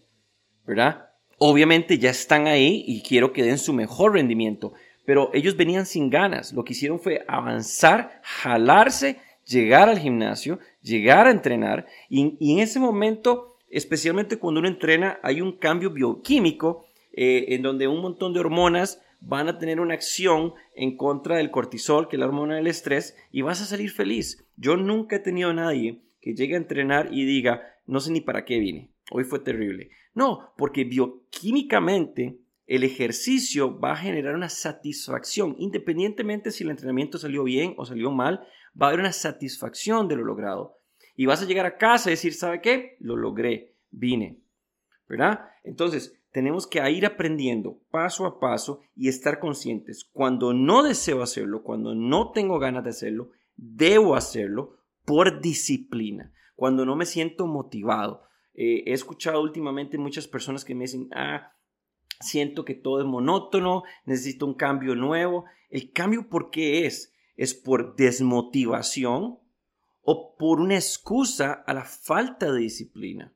¿verdad? 0.66 1.10
Obviamente 1.38 1.98
ya 1.98 2.10
están 2.10 2.46
ahí 2.46 2.84
y 2.86 3.02
quiero 3.02 3.32
que 3.32 3.42
den 3.42 3.58
su 3.58 3.72
mejor 3.72 4.14
rendimiento, 4.14 4.72
pero 5.04 5.30
ellos 5.32 5.56
venían 5.56 5.86
sin 5.86 6.10
ganas. 6.10 6.52
Lo 6.52 6.64
que 6.64 6.72
hicieron 6.72 6.98
fue 6.98 7.24
avanzar, 7.28 8.20
jalarse, 8.22 9.18
llegar 9.44 9.88
al 9.88 9.98
gimnasio, 9.98 10.58
llegar 10.80 11.26
a 11.26 11.30
entrenar 11.30 11.86
y, 12.08 12.36
en 12.40 12.58
ese 12.58 12.80
momento, 12.80 13.56
especialmente 13.68 14.38
cuando 14.38 14.60
uno 14.60 14.68
entrena, 14.68 15.18
hay 15.22 15.40
un 15.40 15.52
cambio 15.52 15.90
bioquímico 15.90 16.86
eh, 17.12 17.46
en 17.50 17.62
donde 17.62 17.86
un 17.86 18.00
montón 18.00 18.32
de 18.32 18.40
hormonas 18.40 19.03
van 19.26 19.48
a 19.48 19.58
tener 19.58 19.80
una 19.80 19.94
acción 19.94 20.54
en 20.74 20.96
contra 20.96 21.36
del 21.36 21.50
cortisol, 21.50 22.08
que 22.08 22.16
es 22.16 22.20
la 22.20 22.26
hormona 22.26 22.56
del 22.56 22.66
estrés, 22.66 23.16
y 23.30 23.42
vas 23.42 23.62
a 23.62 23.66
salir 23.66 23.90
feliz. 23.90 24.44
Yo 24.56 24.76
nunca 24.76 25.16
he 25.16 25.20
tenido 25.20 25.50
a 25.50 25.54
nadie 25.54 26.02
que 26.20 26.34
llegue 26.34 26.54
a 26.54 26.58
entrenar 26.58 27.08
y 27.12 27.24
diga, 27.24 27.62
no 27.86 28.00
sé 28.00 28.12
ni 28.12 28.20
para 28.20 28.44
qué 28.44 28.58
vine, 28.58 28.90
hoy 29.10 29.24
fue 29.24 29.40
terrible. 29.40 29.90
No, 30.14 30.52
porque 30.56 30.84
bioquímicamente 30.84 32.38
el 32.66 32.84
ejercicio 32.84 33.78
va 33.78 33.92
a 33.92 33.96
generar 33.96 34.34
una 34.34 34.48
satisfacción, 34.48 35.56
independientemente 35.58 36.50
si 36.50 36.64
el 36.64 36.70
entrenamiento 36.70 37.18
salió 37.18 37.44
bien 37.44 37.74
o 37.76 37.84
salió 37.84 38.10
mal, 38.10 38.46
va 38.80 38.86
a 38.86 38.88
haber 38.88 39.00
una 39.00 39.12
satisfacción 39.12 40.08
de 40.08 40.16
lo 40.16 40.24
logrado. 40.24 40.78
Y 41.16 41.26
vas 41.26 41.42
a 41.42 41.46
llegar 41.46 41.66
a 41.66 41.76
casa 41.76 42.10
y 42.10 42.14
decir, 42.14 42.34
¿sabe 42.34 42.60
qué? 42.60 42.96
Lo 43.00 43.16
logré, 43.16 43.74
vine. 43.90 44.38
¿Verdad? 45.08 45.48
Entonces, 45.62 46.18
tenemos 46.34 46.66
que 46.66 46.90
ir 46.90 47.06
aprendiendo 47.06 47.78
paso 47.92 48.26
a 48.26 48.40
paso 48.40 48.80
y 48.96 49.06
estar 49.06 49.38
conscientes. 49.38 50.04
Cuando 50.04 50.52
no 50.52 50.82
deseo 50.82 51.22
hacerlo, 51.22 51.62
cuando 51.62 51.94
no 51.94 52.32
tengo 52.32 52.58
ganas 52.58 52.82
de 52.82 52.90
hacerlo, 52.90 53.30
debo 53.54 54.16
hacerlo 54.16 54.78
por 55.04 55.40
disciplina. 55.40 56.32
Cuando 56.56 56.84
no 56.84 56.96
me 56.96 57.06
siento 57.06 57.46
motivado. 57.46 58.24
Eh, 58.52 58.82
he 58.84 58.92
escuchado 58.94 59.40
últimamente 59.40 59.96
muchas 59.96 60.26
personas 60.26 60.64
que 60.64 60.74
me 60.74 60.86
dicen, 60.86 61.08
ah, 61.14 61.52
siento 62.18 62.64
que 62.64 62.74
todo 62.74 62.98
es 62.98 63.06
monótono, 63.06 63.84
necesito 64.04 64.44
un 64.44 64.54
cambio 64.54 64.96
nuevo. 64.96 65.44
El 65.70 65.92
cambio, 65.92 66.28
¿por 66.28 66.50
qué 66.50 66.84
es? 66.84 67.12
¿Es 67.36 67.54
por 67.54 67.94
desmotivación 67.94 69.38
o 70.02 70.36
por 70.36 70.60
una 70.60 70.74
excusa 70.74 71.52
a 71.52 71.74
la 71.74 71.84
falta 71.84 72.50
de 72.50 72.58
disciplina? 72.58 73.32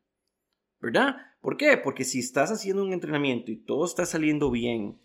¿Verdad? 0.81 1.29
¿Por 1.41 1.57
qué? 1.57 1.77
Porque 1.77 2.05
si 2.05 2.19
estás 2.19 2.51
haciendo 2.51 2.83
un 2.83 2.93
entrenamiento 2.93 3.51
y 3.51 3.57
todo 3.57 3.85
está 3.85 4.07
saliendo 4.07 4.51
bien 4.51 4.99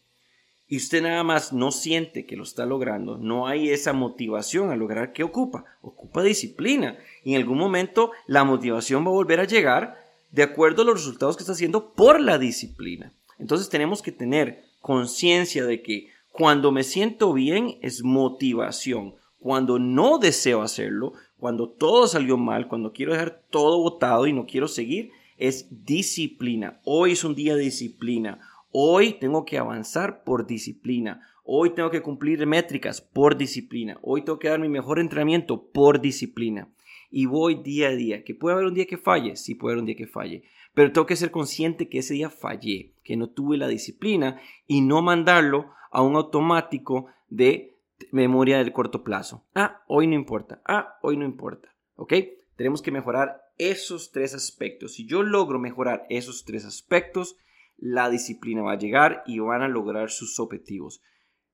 y 0.67 0.77
usted 0.77 1.03
nada 1.03 1.23
más 1.23 1.53
no 1.53 1.71
siente 1.71 2.25
que 2.25 2.35
lo 2.35 2.43
está 2.43 2.65
logrando, 2.65 3.17
no 3.17 3.47
hay 3.47 3.69
esa 3.69 3.93
motivación 3.93 4.71
a 4.71 4.75
lograr, 4.75 5.13
¿qué 5.13 5.23
ocupa? 5.23 5.65
Ocupa 5.81 6.23
disciplina. 6.23 6.97
Y 7.23 7.35
en 7.35 7.41
algún 7.41 7.57
momento 7.57 8.11
la 8.27 8.43
motivación 8.43 9.05
va 9.05 9.09
a 9.09 9.13
volver 9.13 9.39
a 9.39 9.45
llegar 9.45 9.97
de 10.31 10.43
acuerdo 10.43 10.81
a 10.81 10.85
los 10.85 10.95
resultados 10.95 11.37
que 11.37 11.43
está 11.43 11.53
haciendo 11.53 11.93
por 11.93 12.19
la 12.19 12.39
disciplina. 12.39 13.13
Entonces 13.37 13.69
tenemos 13.69 14.01
que 14.01 14.11
tener 14.11 14.63
conciencia 14.81 15.65
de 15.65 15.81
que 15.81 16.09
cuando 16.31 16.71
me 16.71 16.83
siento 16.83 17.33
bien 17.33 17.77
es 17.81 18.03
motivación. 18.03 19.15
Cuando 19.39 19.77
no 19.77 20.17
deseo 20.17 20.61
hacerlo, 20.61 21.13
cuando 21.37 21.69
todo 21.69 22.07
salió 22.07 22.37
mal, 22.37 22.67
cuando 22.67 22.93
quiero 22.93 23.11
dejar 23.11 23.43
todo 23.49 23.77
botado 23.77 24.25
y 24.25 24.33
no 24.33 24.47
quiero 24.47 24.67
seguir, 24.67 25.11
es 25.37 25.85
disciplina. 25.85 26.79
Hoy 26.83 27.13
es 27.13 27.23
un 27.23 27.35
día 27.35 27.55
de 27.55 27.63
disciplina. 27.63 28.39
Hoy 28.71 29.13
tengo 29.13 29.45
que 29.45 29.57
avanzar 29.57 30.23
por 30.23 30.47
disciplina. 30.47 31.21
Hoy 31.43 31.71
tengo 31.71 31.91
que 31.91 32.01
cumplir 32.01 32.45
métricas 32.47 33.01
por 33.01 33.37
disciplina. 33.37 33.97
Hoy 34.01 34.23
tengo 34.23 34.39
que 34.39 34.49
dar 34.49 34.59
mi 34.59 34.69
mejor 34.69 34.99
entrenamiento 34.99 35.69
por 35.71 36.01
disciplina. 36.01 36.69
Y 37.11 37.25
voy 37.25 37.55
día 37.55 37.89
a 37.89 37.95
día. 37.95 38.23
Que 38.23 38.33
puede 38.33 38.55
haber 38.55 38.67
un 38.67 38.73
día 38.73 38.85
que 38.85 38.97
falle, 38.97 39.35
sí 39.35 39.55
puede 39.55 39.73
haber 39.73 39.81
un 39.81 39.85
día 39.87 39.95
que 39.95 40.07
falle. 40.07 40.43
Pero 40.73 40.91
tengo 40.91 41.05
que 41.05 41.15
ser 41.15 41.31
consciente 41.31 41.89
que 41.89 41.99
ese 41.99 42.15
día 42.15 42.29
fallé, 42.29 42.93
que 43.03 43.15
no 43.15 43.29
tuve 43.29 43.57
la 43.57 43.67
disciplina 43.67 44.41
y 44.65 44.81
no 44.81 45.01
mandarlo 45.01 45.71
a 45.91 46.01
un 46.01 46.15
automático 46.15 47.07
de 47.29 47.75
memoria 48.11 48.57
del 48.57 48.73
corto 48.73 49.03
plazo. 49.03 49.45
Ah, 49.53 49.83
hoy 49.87 50.07
no 50.07 50.15
importa. 50.15 50.61
Ah, 50.65 50.97
hoy 51.01 51.17
no 51.17 51.25
importa. 51.25 51.69
¿Ok? 51.95 52.13
Tenemos 52.55 52.81
que 52.81 52.91
mejorar 52.91 53.42
esos 53.57 54.11
tres 54.11 54.33
aspectos. 54.33 54.93
Si 54.93 55.05
yo 55.05 55.23
logro 55.23 55.59
mejorar 55.59 56.05
esos 56.09 56.45
tres 56.45 56.65
aspectos, 56.65 57.37
la 57.77 58.09
disciplina 58.09 58.61
va 58.61 58.73
a 58.73 58.77
llegar 58.77 59.23
y 59.25 59.39
van 59.39 59.61
a 59.61 59.67
lograr 59.67 60.09
sus 60.09 60.39
objetivos. 60.39 61.01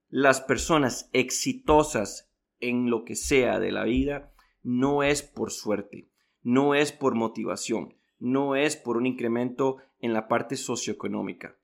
Las 0.10 0.42
personas 0.42 1.10
exitosas 1.14 2.32
en 2.60 2.90
lo 2.90 3.06
que 3.06 3.16
sea 3.16 3.60
de 3.60 3.72
la 3.72 3.84
vida 3.84 4.34
no 4.64 5.04
es 5.04 5.22
por 5.24 5.52
suerte, 5.52 6.10
no 6.42 6.76
es 6.76 6.92
por 6.92 7.16
motivación, 7.16 7.96
no 8.20 8.56
es 8.56 8.76
por 8.76 8.98
un 8.98 9.06
incremento 9.06 9.78
en 10.00 10.14
la 10.14 10.28
parte 10.28 10.56
socioeconómica. 10.56 11.58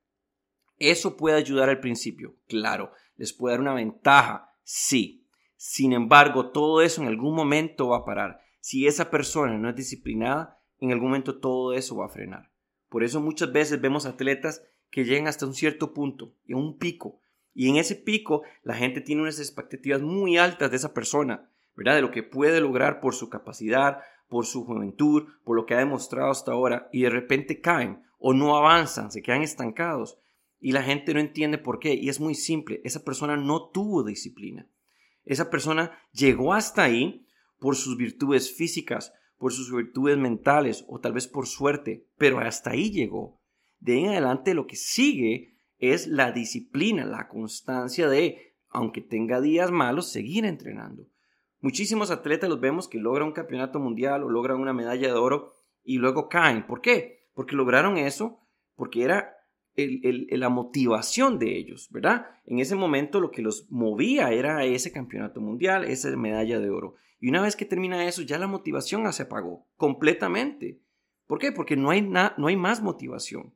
Eso 0.77 1.17
puede 1.17 1.37
ayudar 1.37 1.69
al 1.69 1.79
principio, 1.79 2.35
claro, 2.47 2.91
les 3.17 3.33
puede 3.33 3.53
dar 3.53 3.61
una 3.61 3.73
ventaja, 3.73 4.53
sí. 4.63 5.27
Sin 5.55 5.93
embargo, 5.93 6.51
todo 6.51 6.81
eso 6.81 7.01
en 7.01 7.07
algún 7.07 7.33
momento 7.33 7.89
va 7.89 7.97
a 7.97 8.05
parar 8.05 8.41
si 8.65 8.87
esa 8.87 9.11
persona 9.11 9.59
no 9.59 9.69
es 9.69 9.75
disciplinada, 9.75 10.59
en 10.79 10.91
algún 10.91 11.09
momento 11.09 11.37
todo 11.37 11.73
eso 11.73 11.97
va 11.97 12.07
a 12.07 12.09
frenar. 12.09 12.49
Por 12.89 13.03
eso 13.03 13.21
muchas 13.21 13.51
veces 13.51 13.79
vemos 13.79 14.07
atletas 14.07 14.63
que 14.89 15.05
llegan 15.05 15.27
hasta 15.27 15.45
un 15.45 15.53
cierto 15.53 15.93
punto, 15.93 16.33
en 16.47 16.57
un 16.57 16.79
pico, 16.79 17.21
y 17.53 17.69
en 17.69 17.75
ese 17.75 17.95
pico 17.95 18.41
la 18.63 18.73
gente 18.73 19.01
tiene 19.01 19.21
unas 19.21 19.37
expectativas 19.37 20.01
muy 20.01 20.39
altas 20.39 20.71
de 20.71 20.77
esa 20.77 20.95
persona, 20.95 21.47
¿verdad? 21.75 21.93
De 21.93 22.01
lo 22.01 22.09
que 22.09 22.23
puede 22.23 22.59
lograr 22.59 23.01
por 23.01 23.13
su 23.13 23.29
capacidad, 23.29 23.99
por 24.29 24.47
su 24.47 24.65
juventud, 24.65 25.27
por 25.43 25.55
lo 25.55 25.67
que 25.67 25.75
ha 25.75 25.77
demostrado 25.77 26.31
hasta 26.31 26.51
ahora, 26.51 26.89
y 26.91 27.03
de 27.03 27.11
repente 27.11 27.61
caen 27.61 28.01
o 28.17 28.33
no 28.33 28.57
avanzan, 28.57 29.11
se 29.11 29.21
quedan 29.21 29.43
estancados, 29.43 30.17
y 30.59 30.71
la 30.71 30.81
gente 30.81 31.13
no 31.13 31.19
entiende 31.19 31.59
por 31.59 31.77
qué, 31.77 31.93
y 31.93 32.09
es 32.09 32.19
muy 32.19 32.33
simple, 32.33 32.81
esa 32.83 33.03
persona 33.03 33.37
no 33.37 33.69
tuvo 33.69 34.03
disciplina. 34.03 34.67
Esa 35.23 35.51
persona 35.51 35.99
llegó 36.11 36.55
hasta 36.55 36.81
ahí 36.81 37.24
por 37.65 37.75
sus 37.75 37.97
virtudes 37.97 38.55
físicas, 38.55 39.11
por 39.39 39.51
sus 39.51 39.75
virtudes 39.75 40.19
mentales 40.19 40.85
o 40.87 40.99
tal 40.99 41.13
vez 41.13 41.27
por 41.27 41.47
suerte, 41.47 42.05
pero 42.15 42.37
hasta 42.37 42.69
ahí 42.69 42.91
llegó. 42.91 43.41
De 43.79 43.97
en 43.97 44.09
adelante 44.09 44.53
lo 44.53 44.67
que 44.67 44.75
sigue 44.75 45.57
es 45.79 46.05
la 46.05 46.31
disciplina, 46.31 47.05
la 47.05 47.27
constancia 47.27 48.07
de, 48.07 48.53
aunque 48.69 49.01
tenga 49.01 49.41
días 49.41 49.71
malos, 49.71 50.11
seguir 50.11 50.45
entrenando. 50.45 51.07
Muchísimos 51.59 52.11
atletas 52.11 52.51
los 52.51 52.59
vemos 52.61 52.87
que 52.87 52.99
logran 52.99 53.29
un 53.29 53.33
campeonato 53.33 53.79
mundial 53.79 54.21
o 54.21 54.29
logran 54.29 54.59
una 54.59 54.71
medalla 54.71 55.07
de 55.07 55.17
oro 55.17 55.55
y 55.83 55.97
luego 55.97 56.29
caen. 56.29 56.67
¿Por 56.67 56.81
qué? 56.81 57.31
Porque 57.33 57.55
lograron 57.55 57.97
eso 57.97 58.41
porque 58.75 59.01
era 59.01 59.37
la 59.75 60.49
motivación 60.49 61.39
de 61.39 61.57
ellos, 61.57 61.89
¿verdad? 61.89 62.27
En 62.45 62.59
ese 62.59 62.75
momento 62.75 63.19
lo 63.19 63.31
que 63.31 63.41
los 63.41 63.65
movía 63.71 64.31
era 64.33 64.63
ese 64.65 64.91
campeonato 64.91 65.41
mundial, 65.41 65.83
esa 65.83 66.15
medalla 66.15 66.59
de 66.59 66.69
oro. 66.69 66.97
Y 67.19 67.29
una 67.29 67.41
vez 67.41 67.55
que 67.55 67.65
termina 67.65 68.05
eso, 68.07 68.21
ya 68.21 68.37
la 68.37 68.47
motivación 68.47 69.11
se 69.13 69.23
apagó 69.23 69.65
completamente. 69.77 70.79
¿Por 71.27 71.39
qué? 71.39 71.51
Porque 71.51 71.75
no 71.75 71.89
hay, 71.89 72.01
no 72.01 72.47
hay 72.47 72.55
más 72.55 72.81
motivación. 72.81 73.53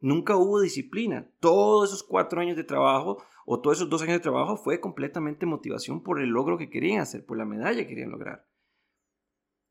Nunca 0.00 0.36
hubo 0.36 0.60
disciplina. 0.60 1.28
Todos 1.40 1.88
esos 1.88 2.02
cuatro 2.02 2.40
años 2.40 2.56
de 2.56 2.64
trabajo 2.64 3.22
o 3.46 3.60
todos 3.60 3.78
esos 3.78 3.88
dos 3.88 4.02
años 4.02 4.14
de 4.14 4.20
trabajo 4.20 4.56
fue 4.56 4.80
completamente 4.80 5.46
motivación 5.46 6.02
por 6.02 6.20
el 6.20 6.30
logro 6.30 6.58
que 6.58 6.68
querían 6.68 7.00
hacer, 7.00 7.24
por 7.24 7.38
la 7.38 7.44
medalla 7.44 7.82
que 7.82 7.88
querían 7.88 8.10
lograr. 8.10 8.46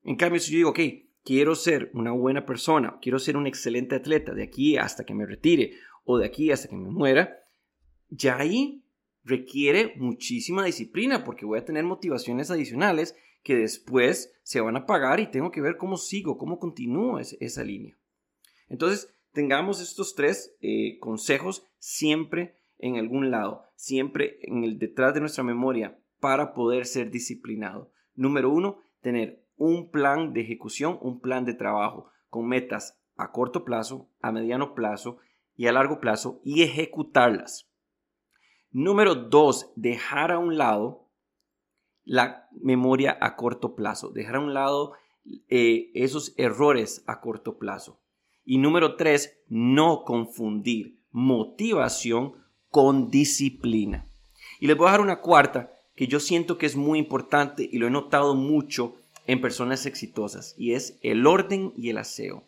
En 0.03 0.15
cambio, 0.15 0.39
si 0.39 0.51
yo 0.51 0.57
digo, 0.57 0.69
ok, 0.69 0.79
quiero 1.23 1.55
ser 1.55 1.91
una 1.93 2.11
buena 2.11 2.45
persona, 2.45 2.97
quiero 3.01 3.19
ser 3.19 3.37
un 3.37 3.47
excelente 3.47 3.95
atleta 3.95 4.33
de 4.33 4.43
aquí 4.43 4.77
hasta 4.77 5.05
que 5.05 5.13
me 5.13 5.25
retire 5.25 5.73
o 6.05 6.17
de 6.17 6.25
aquí 6.25 6.51
hasta 6.51 6.69
que 6.69 6.75
me 6.75 6.89
muera, 6.89 7.39
ya 8.09 8.37
ahí 8.37 8.84
requiere 9.25 9.93
muchísima 9.97 10.63
disciplina 10.63 11.23
porque 11.23 11.45
voy 11.45 11.59
a 11.59 11.65
tener 11.65 11.83
motivaciones 11.83 12.51
adicionales 12.51 13.15
que 13.43 13.55
después 13.55 14.33
se 14.43 14.61
van 14.61 14.75
a 14.77 14.85
pagar 14.85 15.19
y 15.19 15.27
tengo 15.27 15.51
que 15.51 15.61
ver 15.61 15.77
cómo 15.77 15.97
sigo, 15.97 16.37
cómo 16.37 16.59
continúo 16.59 17.19
esa 17.19 17.63
línea. 17.63 17.97
Entonces, 18.69 19.13
tengamos 19.33 19.81
estos 19.81 20.15
tres 20.15 20.55
eh, 20.61 20.97
consejos 20.99 21.65
siempre 21.77 22.55
en 22.77 22.97
algún 22.97 23.31
lado, 23.31 23.65
siempre 23.75 24.39
en 24.41 24.63
el 24.63 24.79
detrás 24.79 25.13
de 25.13 25.19
nuestra 25.19 25.43
memoria 25.43 25.99
para 26.19 26.53
poder 26.53 26.85
ser 26.85 27.11
disciplinado. 27.11 27.91
Número 28.15 28.49
uno, 28.49 28.79
tener 29.01 29.43
un 29.57 29.91
plan 29.91 30.33
de 30.33 30.41
ejecución, 30.41 30.97
un 31.01 31.19
plan 31.19 31.45
de 31.45 31.53
trabajo 31.53 32.09
con 32.29 32.47
metas 32.47 32.99
a 33.15 33.31
corto 33.31 33.63
plazo, 33.63 34.09
a 34.21 34.31
mediano 34.31 34.73
plazo 34.73 35.17
y 35.55 35.67
a 35.67 35.71
largo 35.71 35.99
plazo 35.99 36.41
y 36.43 36.63
ejecutarlas. 36.63 37.69
Número 38.77 39.15
dos, 39.15 39.71
dejar 39.77 40.33
a 40.33 40.37
un 40.37 40.57
lado 40.57 41.07
la 42.03 42.49
memoria 42.51 43.17
a 43.21 43.37
corto 43.37 43.73
plazo, 43.73 44.09
dejar 44.09 44.35
a 44.35 44.41
un 44.41 44.53
lado 44.53 44.91
eh, 45.47 45.91
esos 45.93 46.33
errores 46.35 47.01
a 47.07 47.21
corto 47.21 47.57
plazo. 47.57 48.01
Y 48.43 48.57
número 48.57 48.97
tres, 48.97 49.39
no 49.47 50.03
confundir 50.03 50.99
motivación 51.11 52.33
con 52.69 53.09
disciplina. 53.09 54.09
Y 54.59 54.67
les 54.67 54.75
voy 54.75 54.87
a 54.87 54.89
dejar 54.89 55.05
una 55.05 55.21
cuarta 55.21 55.71
que 55.95 56.07
yo 56.07 56.19
siento 56.19 56.57
que 56.57 56.65
es 56.65 56.75
muy 56.75 56.99
importante 56.99 57.69
y 57.71 57.77
lo 57.77 57.87
he 57.87 57.91
notado 57.91 58.35
mucho 58.35 58.97
en 59.25 59.39
personas 59.39 59.85
exitosas 59.85 60.53
y 60.57 60.73
es 60.73 60.99
el 61.01 61.25
orden 61.27 61.71
y 61.77 61.91
el 61.91 61.97
aseo. 61.97 62.43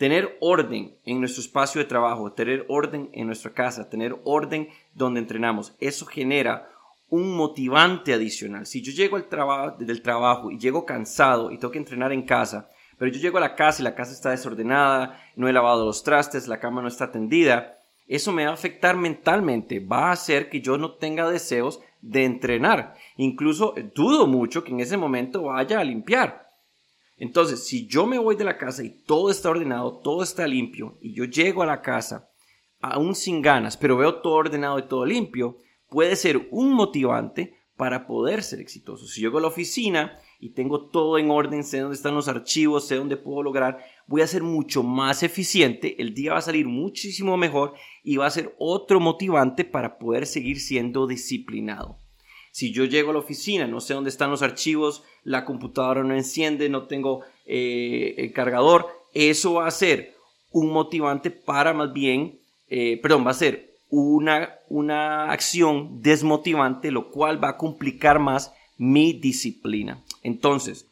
Tener 0.00 0.38
orden 0.40 0.96
en 1.04 1.20
nuestro 1.20 1.42
espacio 1.42 1.78
de 1.78 1.84
trabajo, 1.84 2.32
tener 2.32 2.64
orden 2.68 3.10
en 3.12 3.26
nuestra 3.26 3.52
casa, 3.52 3.90
tener 3.90 4.16
orden 4.24 4.70
donde 4.94 5.20
entrenamos, 5.20 5.76
eso 5.78 6.06
genera 6.06 6.70
un 7.10 7.36
motivante 7.36 8.14
adicional. 8.14 8.64
Si 8.64 8.80
yo 8.80 8.92
llego 8.92 9.16
al 9.16 9.28
trabajo, 9.28 9.76
del 9.78 10.00
trabajo 10.00 10.50
y 10.50 10.58
llego 10.58 10.86
cansado 10.86 11.50
y 11.50 11.58
tengo 11.58 11.70
que 11.70 11.80
entrenar 11.80 12.12
en 12.12 12.22
casa, 12.22 12.70
pero 12.96 13.12
yo 13.12 13.20
llego 13.20 13.36
a 13.36 13.42
la 13.42 13.54
casa 13.54 13.82
y 13.82 13.84
la 13.84 13.94
casa 13.94 14.12
está 14.12 14.30
desordenada, 14.30 15.22
no 15.36 15.50
he 15.50 15.52
lavado 15.52 15.84
los 15.84 16.02
trastes, 16.02 16.48
la 16.48 16.60
cama 16.60 16.80
no 16.80 16.88
está 16.88 17.12
tendida, 17.12 17.76
eso 18.08 18.32
me 18.32 18.46
va 18.46 18.52
a 18.52 18.54
afectar 18.54 18.96
mentalmente, 18.96 19.80
va 19.80 20.08
a 20.08 20.12
hacer 20.12 20.48
que 20.48 20.62
yo 20.62 20.78
no 20.78 20.92
tenga 20.92 21.28
deseos 21.28 21.78
de 22.00 22.24
entrenar. 22.24 22.94
Incluso 23.18 23.74
dudo 23.94 24.26
mucho 24.26 24.64
que 24.64 24.72
en 24.72 24.80
ese 24.80 24.96
momento 24.96 25.42
vaya 25.42 25.78
a 25.78 25.84
limpiar. 25.84 26.49
Entonces, 27.20 27.66
si 27.66 27.86
yo 27.86 28.06
me 28.06 28.18
voy 28.18 28.34
de 28.34 28.44
la 28.44 28.56
casa 28.56 28.82
y 28.82 29.02
todo 29.04 29.30
está 29.30 29.50
ordenado, 29.50 30.00
todo 30.02 30.22
está 30.22 30.46
limpio, 30.46 30.96
y 31.02 31.12
yo 31.14 31.24
llego 31.24 31.62
a 31.62 31.66
la 31.66 31.82
casa 31.82 32.30
aún 32.80 33.14
sin 33.14 33.42
ganas, 33.42 33.76
pero 33.76 33.98
veo 33.98 34.22
todo 34.22 34.32
ordenado 34.32 34.78
y 34.78 34.88
todo 34.88 35.04
limpio, 35.04 35.58
puede 35.90 36.16
ser 36.16 36.48
un 36.50 36.72
motivante 36.72 37.58
para 37.76 38.06
poder 38.06 38.42
ser 38.42 38.60
exitoso. 38.60 39.06
Si 39.06 39.20
llego 39.20 39.36
a 39.36 39.42
la 39.42 39.48
oficina 39.48 40.18
y 40.38 40.54
tengo 40.54 40.88
todo 40.88 41.18
en 41.18 41.30
orden, 41.30 41.62
sé 41.62 41.80
dónde 41.80 41.96
están 41.96 42.14
los 42.14 42.26
archivos, 42.26 42.86
sé 42.86 42.96
dónde 42.96 43.18
puedo 43.18 43.42
lograr, 43.42 43.84
voy 44.06 44.22
a 44.22 44.26
ser 44.26 44.42
mucho 44.42 44.82
más 44.82 45.22
eficiente, 45.22 46.00
el 46.00 46.14
día 46.14 46.32
va 46.32 46.38
a 46.38 46.42
salir 46.42 46.66
muchísimo 46.66 47.36
mejor 47.36 47.74
y 48.02 48.16
va 48.16 48.24
a 48.24 48.30
ser 48.30 48.56
otro 48.58 48.98
motivante 48.98 49.66
para 49.66 49.98
poder 49.98 50.26
seguir 50.26 50.58
siendo 50.58 51.06
disciplinado. 51.06 51.99
Si 52.50 52.72
yo 52.72 52.84
llego 52.84 53.10
a 53.10 53.12
la 53.14 53.20
oficina, 53.20 53.66
no 53.66 53.80
sé 53.80 53.94
dónde 53.94 54.10
están 54.10 54.30
los 54.30 54.42
archivos, 54.42 55.02
la 55.22 55.44
computadora 55.44 56.02
no 56.02 56.14
enciende, 56.14 56.68
no 56.68 56.84
tengo 56.84 57.22
eh, 57.46 58.14
el 58.18 58.32
cargador, 58.32 58.88
eso 59.14 59.54
va 59.54 59.66
a 59.66 59.70
ser 59.70 60.14
un 60.50 60.70
motivante 60.70 61.30
para 61.30 61.72
más 61.72 61.92
bien, 61.92 62.40
eh, 62.68 62.98
perdón, 63.00 63.26
va 63.26 63.30
a 63.30 63.34
ser 63.34 63.70
una, 63.88 64.54
una 64.68 65.30
acción 65.30 66.02
desmotivante, 66.02 66.90
lo 66.90 67.10
cual 67.10 67.42
va 67.42 67.50
a 67.50 67.56
complicar 67.56 68.18
más 68.18 68.52
mi 68.76 69.12
disciplina. 69.12 70.02
Entonces, 70.22 70.86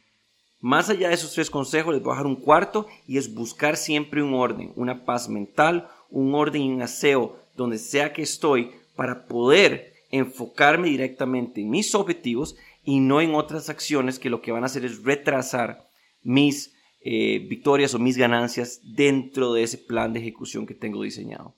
más 0.61 0.89
allá 0.89 1.07
de 1.07 1.15
esos 1.15 1.33
tres 1.33 1.49
consejos, 1.49 1.93
les 1.93 2.03
voy 2.03 2.11
a 2.11 2.15
dejar 2.15 2.27
un 2.27 2.35
cuarto 2.35 2.87
y 3.07 3.17
es 3.17 3.33
buscar 3.33 3.77
siempre 3.77 4.21
un 4.21 4.33
orden, 4.33 4.73
una 4.75 5.05
paz 5.05 5.29
mental, 5.29 5.87
un 6.09 6.35
orden 6.35 6.61
y 6.61 6.71
un 6.71 6.81
aseo 6.81 7.37
donde 7.55 7.77
sea 7.77 8.11
que 8.13 8.21
estoy 8.21 8.71
para 8.95 9.25
poder 9.25 9.93
enfocarme 10.09 10.89
directamente 10.89 11.61
en 11.61 11.69
mis 11.69 11.93
objetivos 11.95 12.55
y 12.83 12.99
no 12.99 13.21
en 13.21 13.35
otras 13.35 13.69
acciones 13.69 14.19
que 14.19 14.29
lo 14.29 14.41
que 14.41 14.51
van 14.51 14.63
a 14.63 14.67
hacer 14.67 14.85
es 14.85 15.03
retrasar 15.03 15.85
mis 16.21 16.73
eh, 17.01 17.39
victorias 17.47 17.93
o 17.93 17.99
mis 17.99 18.17
ganancias 18.17 18.81
dentro 18.83 19.53
de 19.53 19.63
ese 19.63 19.77
plan 19.77 20.13
de 20.13 20.19
ejecución 20.19 20.65
que 20.65 20.73
tengo 20.73 21.03
diseñado. 21.03 21.55